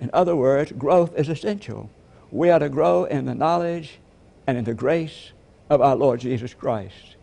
In 0.00 0.10
other 0.12 0.34
words, 0.34 0.72
growth 0.72 1.14
is 1.16 1.28
essential. 1.28 1.90
We 2.30 2.50
are 2.50 2.58
to 2.58 2.68
grow 2.68 3.04
in 3.04 3.26
the 3.26 3.34
knowledge 3.34 3.98
and 4.46 4.58
in 4.58 4.64
the 4.64 4.74
grace 4.74 5.32
of 5.70 5.80
our 5.80 5.94
Lord 5.94 6.20
Jesus 6.20 6.52
Christ. 6.52 7.13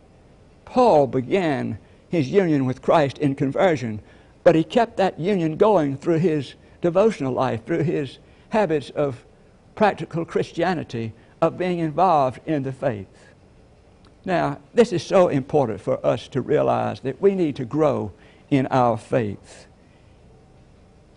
Paul 0.72 1.06
began 1.06 1.76
his 2.08 2.30
union 2.30 2.64
with 2.64 2.80
Christ 2.80 3.18
in 3.18 3.34
conversion, 3.34 4.00
but 4.42 4.54
he 4.54 4.64
kept 4.64 4.96
that 4.96 5.20
union 5.20 5.58
going 5.58 5.98
through 5.98 6.20
his 6.20 6.54
devotional 6.80 7.34
life, 7.34 7.66
through 7.66 7.82
his 7.82 8.18
habits 8.48 8.88
of 8.88 9.22
practical 9.74 10.24
Christianity, 10.24 11.12
of 11.42 11.58
being 11.58 11.78
involved 11.78 12.40
in 12.46 12.62
the 12.62 12.72
faith. 12.72 13.06
Now, 14.24 14.60
this 14.72 14.94
is 14.94 15.02
so 15.02 15.28
important 15.28 15.82
for 15.82 16.04
us 16.06 16.26
to 16.28 16.40
realize 16.40 17.00
that 17.00 17.20
we 17.20 17.34
need 17.34 17.54
to 17.56 17.66
grow 17.66 18.12
in 18.48 18.66
our 18.68 18.96
faith. 18.96 19.66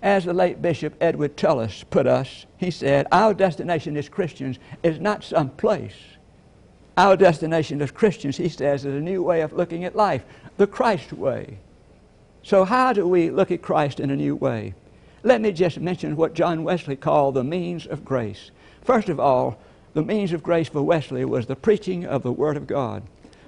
As 0.01 0.25
the 0.25 0.33
late 0.33 0.61
Bishop 0.61 0.95
Edward 0.99 1.37
Tullis 1.37 1.85
put 1.89 2.07
us, 2.07 2.45
he 2.57 2.71
said, 2.71 3.07
Our 3.09 3.33
destination 3.33 3.95
as 3.95 4.09
Christians 4.09 4.59
is 4.83 4.99
not 4.99 5.23
some 5.23 5.51
place. 5.51 5.95
Our 6.97 7.17
destination 7.17 7.81
as 7.81 7.91
Christians, 7.91 8.37
he 8.37 8.49
says, 8.49 8.85
is 8.85 8.95
a 8.95 9.01
new 9.01 9.21
way 9.21 9.41
of 9.41 9.53
looking 9.53 9.83
at 9.83 9.95
life, 9.95 10.23
the 10.57 10.67
Christ 10.67 11.11
way. 11.11 11.57
So, 12.41 12.63
how 12.63 12.93
do 12.93 13.07
we 13.07 13.29
look 13.29 13.51
at 13.51 13.61
Christ 13.61 13.99
in 13.99 14.11
a 14.11 14.15
new 14.15 14.35
way? 14.35 14.73
Let 15.23 15.41
me 15.41 15.51
just 15.51 15.79
mention 15.79 16.15
what 16.15 16.35
John 16.35 16.63
Wesley 16.63 16.95
called 16.95 17.33
the 17.33 17.43
means 17.43 17.85
of 17.85 18.05
grace. 18.05 18.51
First 18.83 19.09
of 19.09 19.19
all, 19.19 19.57
the 19.93 20.03
means 20.03 20.31
of 20.31 20.43
grace 20.43 20.69
for 20.69 20.83
Wesley 20.83 21.25
was 21.25 21.47
the 21.47 21.55
preaching 21.55 22.05
of 22.05 22.21
the 22.21 22.31
Word 22.31 22.55
of 22.55 22.67
God, 22.67 23.03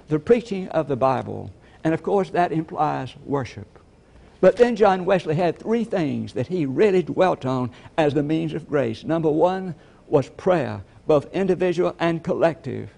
the 0.07 0.17
preaching 0.17 0.67
of 0.69 0.87
the 0.87 0.95
Bible, 0.95 1.51
and 1.83 1.93
of 1.93 2.01
course 2.01 2.31
that 2.31 2.51
implies 2.51 3.13
worship. 3.25 3.67
But 4.41 4.57
then 4.57 4.75
John 4.75 5.05
Wesley 5.05 5.35
had 5.35 5.57
three 5.57 5.83
things 5.83 6.33
that 6.33 6.47
he 6.47 6.65
really 6.65 7.03
dwelt 7.03 7.45
on 7.45 7.71
as 7.97 8.13
the 8.13 8.23
means 8.23 8.53
of 8.53 8.67
grace. 8.67 9.03
Number 9.03 9.29
one 9.29 9.75
was 10.07 10.29
prayer, 10.29 10.83
both 11.05 11.33
individual 11.33 11.95
and 11.99 12.23
collective. 12.23 12.89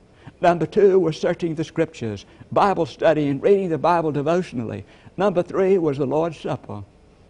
Number 0.41 0.65
two 0.65 0.99
was 0.99 1.19
searching 1.19 1.55
the 1.55 1.63
scriptures, 1.63 2.25
Bible 2.51 2.85
study, 2.85 3.27
and 3.27 3.41
reading 3.41 3.69
the 3.69 3.77
Bible 3.77 4.11
devotionally. 4.11 4.85
Number 5.17 5.43
three 5.43 5.77
was 5.77 5.97
the 5.97 6.05
Lord's 6.05 6.39
Supper. 6.39 6.83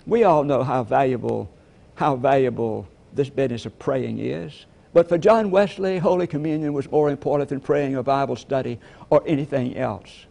We 0.06 0.24
all 0.24 0.44
know 0.44 0.64
how 0.64 0.84
valuable, 0.84 1.50
how 1.96 2.16
valuable 2.16 2.88
this 3.14 3.30
business 3.30 3.66
of 3.66 3.78
praying 3.80 4.20
is. 4.20 4.66
But 4.94 5.10
for 5.10 5.18
John 5.18 5.50
Wesley, 5.50 5.98
Holy 5.98 6.28
Communion 6.28 6.74
was 6.74 6.90
more 6.90 7.10
important 7.10 7.50
than 7.50 7.60
praying 7.60 7.96
or 7.96 8.04
Bible 8.04 8.36
study 8.36 8.80
or 9.10 9.24
anything 9.26 9.76
else. 9.76 10.26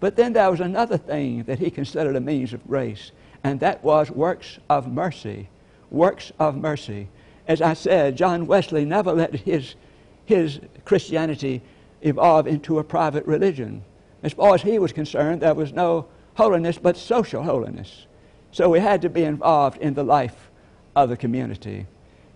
But 0.00 0.16
then 0.16 0.32
there 0.32 0.50
was 0.50 0.60
another 0.60 0.98
thing 0.98 1.44
that 1.44 1.58
he 1.58 1.70
considered 1.70 2.16
a 2.16 2.20
means 2.20 2.52
of 2.52 2.66
grace, 2.66 3.12
and 3.42 3.60
that 3.60 3.82
was 3.82 4.10
works 4.10 4.58
of 4.68 4.92
mercy. 4.92 5.48
Works 5.90 6.32
of 6.38 6.56
mercy. 6.56 7.08
As 7.48 7.62
I 7.62 7.74
said, 7.74 8.16
John 8.16 8.46
Wesley 8.46 8.84
never 8.84 9.12
let 9.12 9.34
his, 9.34 9.76
his 10.24 10.60
Christianity 10.84 11.62
evolve 12.06 12.46
into 12.46 12.78
a 12.78 12.84
private 12.84 13.26
religion. 13.26 13.84
As 14.22 14.32
far 14.32 14.54
as 14.54 14.62
he 14.62 14.78
was 14.78 14.92
concerned, 14.92 15.42
there 15.42 15.54
was 15.54 15.72
no 15.72 16.06
holiness 16.34 16.78
but 16.78 16.96
social 16.96 17.42
holiness. 17.42 18.06
So 18.52 18.68
we 18.68 18.80
had 18.80 19.02
to 19.02 19.08
be 19.08 19.24
involved 19.24 19.78
in 19.78 19.94
the 19.94 20.04
life 20.04 20.50
of 20.94 21.08
the 21.08 21.16
community. 21.16 21.86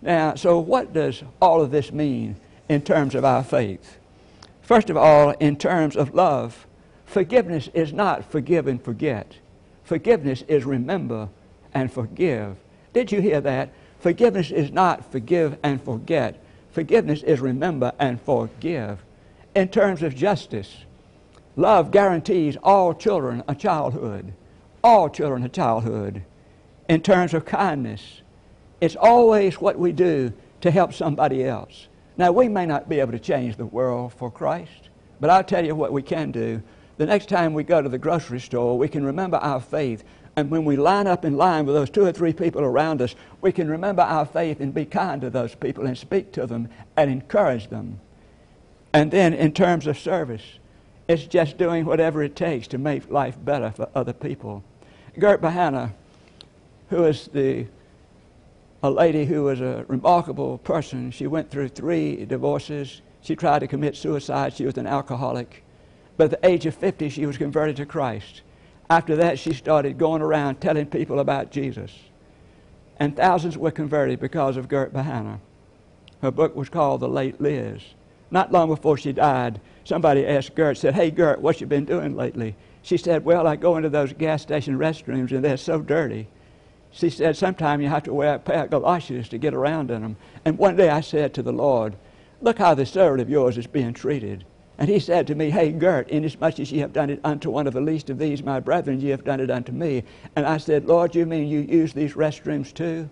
Now, 0.02 0.34
so 0.34 0.58
what 0.58 0.92
does 0.92 1.22
all 1.40 1.60
of 1.60 1.70
this 1.70 1.92
mean 1.92 2.36
in 2.68 2.82
terms 2.82 3.14
of 3.14 3.24
our 3.24 3.42
faith? 3.42 3.98
First 4.62 4.90
of 4.90 4.96
all, 4.96 5.30
in 5.40 5.56
terms 5.56 5.96
of 5.96 6.14
love, 6.14 6.66
forgiveness 7.04 7.68
is 7.74 7.92
not 7.92 8.30
forgive 8.30 8.66
and 8.66 8.82
forget. 8.82 9.36
Forgiveness 9.82 10.42
is 10.46 10.64
remember 10.64 11.28
and 11.74 11.92
forgive. 11.92 12.56
Did 12.92 13.12
you 13.12 13.20
hear 13.20 13.40
that? 13.40 13.72
Forgiveness 13.98 14.50
is 14.50 14.70
not 14.70 15.10
forgive 15.10 15.58
and 15.62 15.82
forget. 15.82 16.42
Forgiveness 16.70 17.22
is 17.22 17.40
remember 17.40 17.92
and 17.98 18.20
forgive. 18.20 19.04
In 19.54 19.68
terms 19.68 20.02
of 20.02 20.14
justice, 20.14 20.84
love 21.56 21.90
guarantees 21.90 22.56
all 22.62 22.94
children 22.94 23.42
a 23.48 23.54
childhood 23.54 24.32
all 24.82 25.08
children 25.08 25.42
a 25.44 25.48
childhood 25.48 26.22
in 26.88 27.02
terms 27.02 27.34
of 27.34 27.44
kindness. 27.44 28.22
It's 28.80 28.96
always 28.96 29.60
what 29.60 29.78
we 29.78 29.92
do 29.92 30.32
to 30.62 30.70
help 30.70 30.92
somebody 30.92 31.44
else. 31.44 31.88
Now, 32.16 32.32
we 32.32 32.48
may 32.48 32.66
not 32.66 32.88
be 32.88 33.00
able 33.00 33.12
to 33.12 33.18
change 33.18 33.56
the 33.56 33.66
world 33.66 34.12
for 34.12 34.30
Christ, 34.30 34.90
but 35.20 35.30
I'll 35.30 35.44
tell 35.44 35.64
you 35.64 35.74
what 35.74 35.92
we 35.92 36.02
can 36.02 36.30
do. 36.30 36.62
The 36.96 37.06
next 37.06 37.28
time 37.28 37.54
we 37.54 37.62
go 37.62 37.80
to 37.80 37.88
the 37.88 37.98
grocery 37.98 38.40
store, 38.40 38.76
we 38.76 38.88
can 38.88 39.04
remember 39.04 39.38
our 39.38 39.60
faith. 39.60 40.04
And 40.36 40.50
when 40.50 40.64
we 40.64 40.76
line 40.76 41.06
up 41.06 41.24
in 41.24 41.36
line 41.36 41.66
with 41.66 41.74
those 41.74 41.90
two 41.90 42.04
or 42.04 42.12
three 42.12 42.32
people 42.32 42.62
around 42.62 43.00
us, 43.02 43.14
we 43.40 43.52
can 43.52 43.68
remember 43.70 44.02
our 44.02 44.26
faith 44.26 44.60
and 44.60 44.74
be 44.74 44.84
kind 44.84 45.20
to 45.22 45.30
those 45.30 45.54
people 45.54 45.86
and 45.86 45.96
speak 45.96 46.32
to 46.32 46.46
them 46.46 46.68
and 46.96 47.10
encourage 47.10 47.68
them. 47.68 48.00
And 48.92 49.10
then, 49.10 49.34
in 49.34 49.52
terms 49.52 49.86
of 49.86 49.98
service, 49.98 50.58
it's 51.08 51.24
just 51.24 51.58
doing 51.58 51.84
whatever 51.84 52.22
it 52.22 52.36
takes 52.36 52.66
to 52.68 52.78
make 52.78 53.10
life 53.10 53.36
better 53.42 53.70
for 53.70 53.88
other 53.94 54.12
people. 54.12 54.64
Gert 55.18 55.40
Behanna, 55.40 55.92
who 56.88 57.04
is 57.04 57.28
the 57.32 57.66
a 58.82 58.90
lady 58.90 59.26
who 59.26 59.44
was 59.44 59.60
a 59.60 59.84
remarkable 59.88 60.58
person. 60.58 61.10
She 61.10 61.26
went 61.26 61.50
through 61.50 61.68
three 61.68 62.24
divorces. 62.24 63.02
She 63.20 63.36
tried 63.36 63.58
to 63.58 63.66
commit 63.66 63.94
suicide. 63.94 64.54
She 64.54 64.64
was 64.64 64.78
an 64.78 64.86
alcoholic. 64.86 65.62
But 66.16 66.32
at 66.32 66.40
the 66.40 66.48
age 66.48 66.66
of 66.66 66.74
50, 66.74 67.10
she 67.10 67.26
was 67.26 67.36
converted 67.36 67.76
to 67.76 67.86
Christ. 67.86 68.40
After 68.88 69.16
that, 69.16 69.38
she 69.38 69.52
started 69.52 69.98
going 69.98 70.22
around 70.22 70.60
telling 70.60 70.86
people 70.86 71.20
about 71.20 71.50
Jesus. 71.50 71.92
And 72.98 73.14
thousands 73.14 73.56
were 73.56 73.70
converted 73.70 74.18
because 74.18 74.56
of 74.56 74.68
Gert 74.68 74.92
Behanna. 74.92 75.40
Her 76.22 76.30
book 76.30 76.56
was 76.56 76.68
called 76.68 77.00
The 77.00 77.08
Late 77.08 77.40
Liz. 77.40 77.82
Not 78.30 78.52
long 78.52 78.68
before 78.68 78.96
she 78.96 79.12
died, 79.12 79.60
somebody 79.84 80.26
asked 80.26 80.54
Gert, 80.54 80.78
said, 80.78 80.94
Hey, 80.94 81.10
Gert, 81.10 81.40
what 81.40 81.60
you 81.60 81.66
been 81.66 81.84
doing 81.84 82.16
lately? 82.16 82.54
She 82.82 82.96
said, 82.96 83.24
Well, 83.24 83.46
I 83.46 83.56
go 83.56 83.76
into 83.76 83.88
those 83.88 84.12
gas 84.12 84.42
station 84.42 84.78
restrooms 84.78 85.32
and 85.32 85.44
they're 85.44 85.56
so 85.56 85.80
dirty. 85.80 86.28
She 86.92 87.10
said, 87.10 87.36
Sometimes 87.36 87.82
you 87.82 87.88
have 87.88 88.04
to 88.04 88.14
wear 88.14 88.34
a 88.34 88.38
pair 88.38 88.64
of 88.64 88.70
galoshes 88.70 89.28
to 89.28 89.38
get 89.38 89.54
around 89.54 89.90
in 89.90 90.02
them. 90.02 90.16
And 90.44 90.58
one 90.58 90.76
day 90.76 90.88
I 90.88 91.00
said 91.00 91.34
to 91.34 91.42
the 91.42 91.52
Lord, 91.52 91.96
Look 92.40 92.58
how 92.58 92.74
the 92.74 92.86
servant 92.86 93.20
of 93.20 93.28
yours 93.28 93.58
is 93.58 93.66
being 93.66 93.92
treated. 93.92 94.44
And 94.78 94.88
he 94.88 94.98
said 94.98 95.26
to 95.26 95.34
me, 95.34 95.50
Hey, 95.50 95.72
Gert, 95.72 96.08
inasmuch 96.08 96.58
as 96.58 96.72
ye 96.72 96.78
have 96.78 96.92
done 96.92 97.10
it 97.10 97.20
unto 97.22 97.50
one 97.50 97.66
of 97.66 97.74
the 97.74 97.82
least 97.82 98.08
of 98.08 98.18
these, 98.18 98.42
my 98.42 98.60
brethren, 98.60 99.00
ye 99.00 99.10
have 99.10 99.24
done 99.24 99.40
it 99.40 99.50
unto 99.50 99.72
me. 99.72 100.04
And 100.34 100.46
I 100.46 100.56
said, 100.56 100.86
Lord, 100.86 101.14
you 101.14 101.26
mean 101.26 101.48
you 101.48 101.60
use 101.60 101.92
these 101.92 102.14
restrooms 102.14 102.72
too? 102.72 103.10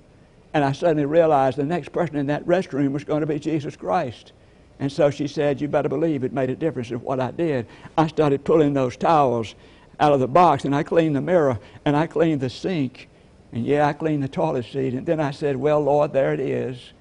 And 0.55 0.65
I 0.65 0.73
suddenly 0.73 1.05
realized 1.05 1.59
the 1.59 1.65
next 1.65 1.93
person 1.93 2.17
in 2.17 2.27
that 2.29 2.47
restroom 2.47 2.93
was 2.93 3.05
going 3.05 3.21
to 3.21 3.27
be 3.27 3.39
Jesus 3.39 3.77
Christ. 3.77 4.33
And 4.81 4.91
so 4.91 5.11
she 5.11 5.27
said, 5.27 5.61
You 5.61 5.69
better 5.69 5.89
believe 5.89 6.25
it 6.25 6.33
made 6.33 6.51
a 6.51 6.57
difference 6.57 6.91
in 6.91 7.01
what 7.01 7.21
I 7.21 7.31
did. 7.31 7.67
I 7.97 8.07
started 8.07 8.45
pulling 8.45 8.75
those 8.75 8.97
towels 8.97 9.55
out 10.01 10.13
of 10.13 10.21
the 10.21 10.29
box 10.29 10.65
and 10.65 10.75
I 10.75 10.83
cleaned 10.83 11.17
the 11.17 11.21
mirror 11.21 11.59
and 11.85 11.97
I 11.97 12.07
cleaned 12.07 12.41
the 12.41 12.51
sink. 12.51 13.09
And 13.53 13.65
yeah, 13.65 13.87
I 13.87 13.93
cleaned 13.93 14.23
the 14.23 14.29
toilet 14.29 14.67
seat. 14.67 14.95
And 14.95 15.07
then 15.07 15.21
I 15.21 15.31
said, 15.31 15.57
Well, 15.57 15.81
Lord, 15.81 16.13
there 16.13 16.33
it 16.33 16.41
is. 16.41 16.93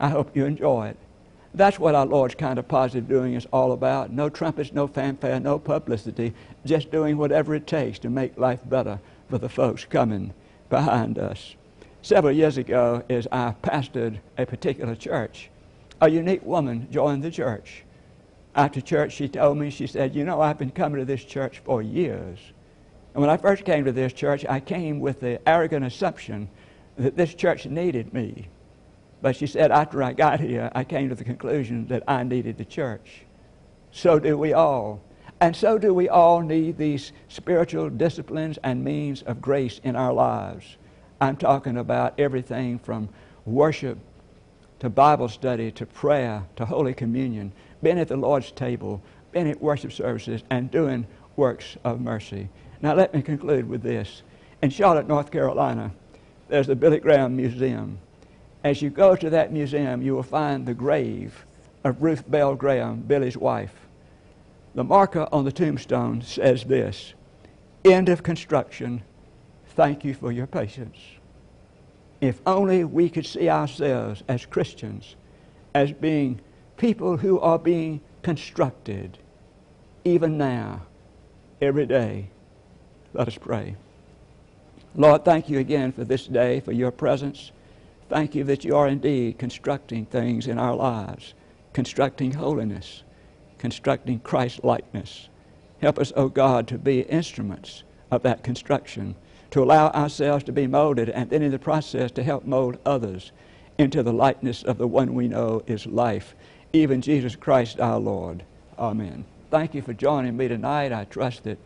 I 0.00 0.08
hope 0.08 0.36
you 0.36 0.44
enjoy 0.44 0.88
it. 0.88 0.96
That's 1.54 1.78
what 1.78 1.94
our 1.94 2.06
Lord's 2.06 2.34
kind 2.34 2.58
of 2.58 2.66
positive 2.66 3.08
doing 3.08 3.34
is 3.34 3.46
all 3.52 3.72
about. 3.72 4.10
No 4.10 4.28
trumpets, 4.28 4.72
no 4.72 4.86
fanfare, 4.86 5.38
no 5.38 5.58
publicity, 5.58 6.32
just 6.64 6.90
doing 6.90 7.18
whatever 7.18 7.54
it 7.54 7.66
takes 7.66 7.98
to 8.00 8.10
make 8.10 8.38
life 8.38 8.60
better 8.64 8.98
for 9.28 9.38
the 9.38 9.50
folks 9.50 9.84
coming 9.84 10.32
behind 10.70 11.18
us. 11.18 11.54
Several 12.00 12.32
years 12.32 12.56
ago, 12.56 13.04
as 13.08 13.28
I 13.30 13.54
pastored 13.62 14.18
a 14.38 14.46
particular 14.46 14.96
church, 14.96 15.50
a 16.02 16.08
unique 16.08 16.44
woman 16.44 16.88
joined 16.90 17.22
the 17.22 17.30
church. 17.30 17.84
After 18.56 18.80
church, 18.80 19.12
she 19.12 19.28
told 19.28 19.56
me, 19.56 19.70
she 19.70 19.86
said, 19.86 20.16
You 20.16 20.24
know, 20.24 20.40
I've 20.40 20.58
been 20.58 20.72
coming 20.72 20.98
to 20.98 21.04
this 21.04 21.24
church 21.24 21.60
for 21.60 21.80
years. 21.80 22.38
And 23.14 23.20
when 23.20 23.30
I 23.30 23.36
first 23.36 23.64
came 23.64 23.84
to 23.84 23.92
this 23.92 24.12
church, 24.12 24.44
I 24.48 24.58
came 24.58 24.98
with 24.98 25.20
the 25.20 25.40
arrogant 25.48 25.84
assumption 25.86 26.48
that 26.96 27.16
this 27.16 27.34
church 27.34 27.66
needed 27.66 28.12
me. 28.12 28.48
But 29.22 29.36
she 29.36 29.46
said, 29.46 29.70
after 29.70 30.02
I 30.02 30.12
got 30.12 30.40
here, 30.40 30.72
I 30.74 30.82
came 30.82 31.08
to 31.08 31.14
the 31.14 31.22
conclusion 31.22 31.86
that 31.86 32.02
I 32.08 32.24
needed 32.24 32.58
the 32.58 32.64
church. 32.64 33.22
So 33.92 34.18
do 34.18 34.36
we 34.36 34.52
all. 34.52 35.00
And 35.40 35.54
so 35.54 35.78
do 35.78 35.94
we 35.94 36.08
all 36.08 36.40
need 36.40 36.78
these 36.78 37.12
spiritual 37.28 37.90
disciplines 37.90 38.58
and 38.64 38.82
means 38.82 39.22
of 39.22 39.40
grace 39.40 39.80
in 39.84 39.94
our 39.94 40.12
lives. 40.12 40.76
I'm 41.20 41.36
talking 41.36 41.76
about 41.76 42.18
everything 42.18 42.80
from 42.80 43.08
worship 43.44 43.98
to 44.82 44.90
Bible 44.90 45.28
study, 45.28 45.70
to 45.70 45.86
prayer, 45.86 46.44
to 46.56 46.64
Holy 46.64 46.92
Communion, 46.92 47.52
being 47.84 48.00
at 48.00 48.08
the 48.08 48.16
Lord's 48.16 48.50
table, 48.50 49.00
being 49.30 49.48
at 49.48 49.62
worship 49.62 49.92
services, 49.92 50.42
and 50.50 50.72
doing 50.72 51.06
works 51.36 51.76
of 51.84 52.00
mercy. 52.00 52.48
Now, 52.80 52.94
let 52.94 53.14
me 53.14 53.22
conclude 53.22 53.68
with 53.68 53.84
this. 53.84 54.24
In 54.60 54.70
Charlotte, 54.70 55.06
North 55.06 55.30
Carolina, 55.30 55.92
there's 56.48 56.66
the 56.66 56.74
Billy 56.74 56.98
Graham 56.98 57.36
Museum. 57.36 58.00
As 58.64 58.82
you 58.82 58.90
go 58.90 59.14
to 59.14 59.30
that 59.30 59.52
museum, 59.52 60.02
you 60.02 60.16
will 60.16 60.24
find 60.24 60.66
the 60.66 60.74
grave 60.74 61.46
of 61.84 62.02
Ruth 62.02 62.28
Bell 62.28 62.56
Graham, 62.56 63.02
Billy's 63.02 63.36
wife. 63.36 63.86
The 64.74 64.82
marker 64.82 65.28
on 65.30 65.44
the 65.44 65.52
tombstone 65.52 66.22
says 66.22 66.64
this 66.64 67.14
End 67.84 68.08
of 68.08 68.24
construction. 68.24 69.02
Thank 69.64 70.04
you 70.04 70.12
for 70.12 70.32
your 70.32 70.48
patience. 70.48 70.98
If 72.22 72.40
only 72.46 72.84
we 72.84 73.10
could 73.10 73.26
see 73.26 73.50
ourselves 73.50 74.22
as 74.28 74.46
Christians 74.46 75.16
as 75.74 75.92
being 75.92 76.40
people 76.76 77.16
who 77.16 77.40
are 77.40 77.58
being 77.58 78.00
constructed 78.22 79.18
even 80.04 80.38
now, 80.38 80.82
every 81.60 81.86
day. 81.86 82.28
Let 83.12 83.26
us 83.26 83.36
pray. 83.36 83.76
Lord, 84.94 85.24
thank 85.24 85.48
you 85.48 85.58
again 85.58 85.90
for 85.90 86.04
this 86.04 86.26
day, 86.26 86.60
for 86.60 86.72
your 86.72 86.92
presence. 86.92 87.50
Thank 88.08 88.34
you 88.34 88.44
that 88.44 88.64
you 88.64 88.76
are 88.76 88.86
indeed 88.86 89.38
constructing 89.38 90.06
things 90.06 90.46
in 90.46 90.58
our 90.58 90.76
lives, 90.76 91.34
constructing 91.72 92.34
holiness, 92.34 93.02
constructing 93.58 94.20
Christ 94.20 94.62
likeness. 94.62 95.28
Help 95.80 95.98
us, 95.98 96.12
O 96.14 96.24
oh 96.24 96.28
God, 96.28 96.68
to 96.68 96.78
be 96.78 97.00
instruments 97.00 97.82
of 98.12 98.22
that 98.22 98.44
construction, 98.44 99.16
to 99.52 99.62
allow 99.62 99.88
ourselves 99.90 100.42
to 100.44 100.52
be 100.52 100.66
molded, 100.66 101.08
and 101.10 101.30
then 101.30 101.42
in 101.42 101.50
the 101.50 101.58
process 101.58 102.10
to 102.10 102.22
help 102.22 102.44
mold 102.44 102.78
others 102.84 103.32
into 103.78 104.02
the 104.02 104.12
likeness 104.12 104.62
of 104.62 104.78
the 104.78 104.88
one 104.88 105.14
we 105.14 105.28
know 105.28 105.62
is 105.66 105.86
life, 105.86 106.34
even 106.72 107.00
Jesus 107.00 107.36
Christ 107.36 107.78
our 107.78 107.98
Lord. 107.98 108.44
Amen. 108.78 109.24
Thank 109.50 109.74
you 109.74 109.82
for 109.82 109.92
joining 109.92 110.36
me 110.36 110.48
tonight. 110.48 110.92
I 110.92 111.04
trust 111.04 111.44
that 111.44 111.58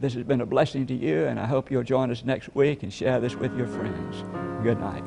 this 0.00 0.14
has 0.14 0.24
been 0.24 0.40
a 0.40 0.46
blessing 0.46 0.86
to 0.86 0.94
you, 0.94 1.26
and 1.26 1.38
I 1.38 1.44
hope 1.46 1.70
you'll 1.70 1.82
join 1.82 2.10
us 2.10 2.24
next 2.24 2.54
week 2.54 2.82
and 2.82 2.92
share 2.92 3.20
this 3.20 3.34
with 3.34 3.56
your 3.56 3.68
friends. 3.68 4.24
Good 4.62 4.80
night. 4.80 5.04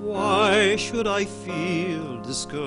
Why 0.00 0.76
should 0.76 1.06
I 1.06 1.26
feel 1.26 2.20
discouraged? 2.22 2.62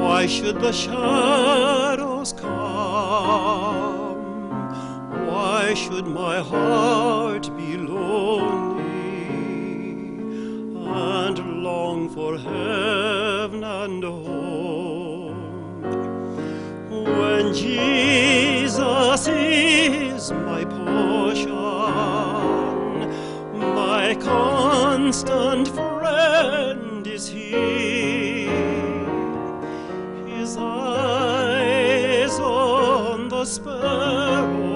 Why 0.00 0.26
should 0.26 0.60
the 0.60 0.72
shadows 0.72 1.87
should 5.78 6.06
my 6.08 6.40
heart 6.40 7.44
be 7.56 7.76
lonely 7.76 8.82
and 10.74 11.38
long 11.62 12.08
for 12.10 12.36
heaven 12.36 13.62
and 13.62 14.02
home? 14.02 15.38
When 16.90 17.54
Jesus 17.54 19.28
is 19.28 20.32
my 20.32 20.64
portion, 20.64 21.54
my 23.60 24.16
constant 24.20 25.68
friend 25.68 27.06
is 27.06 27.28
He. 27.28 28.48
His 30.26 30.56
eyes 30.56 32.34
on 32.40 33.28
the 33.28 33.44
sparrow, 33.44 34.67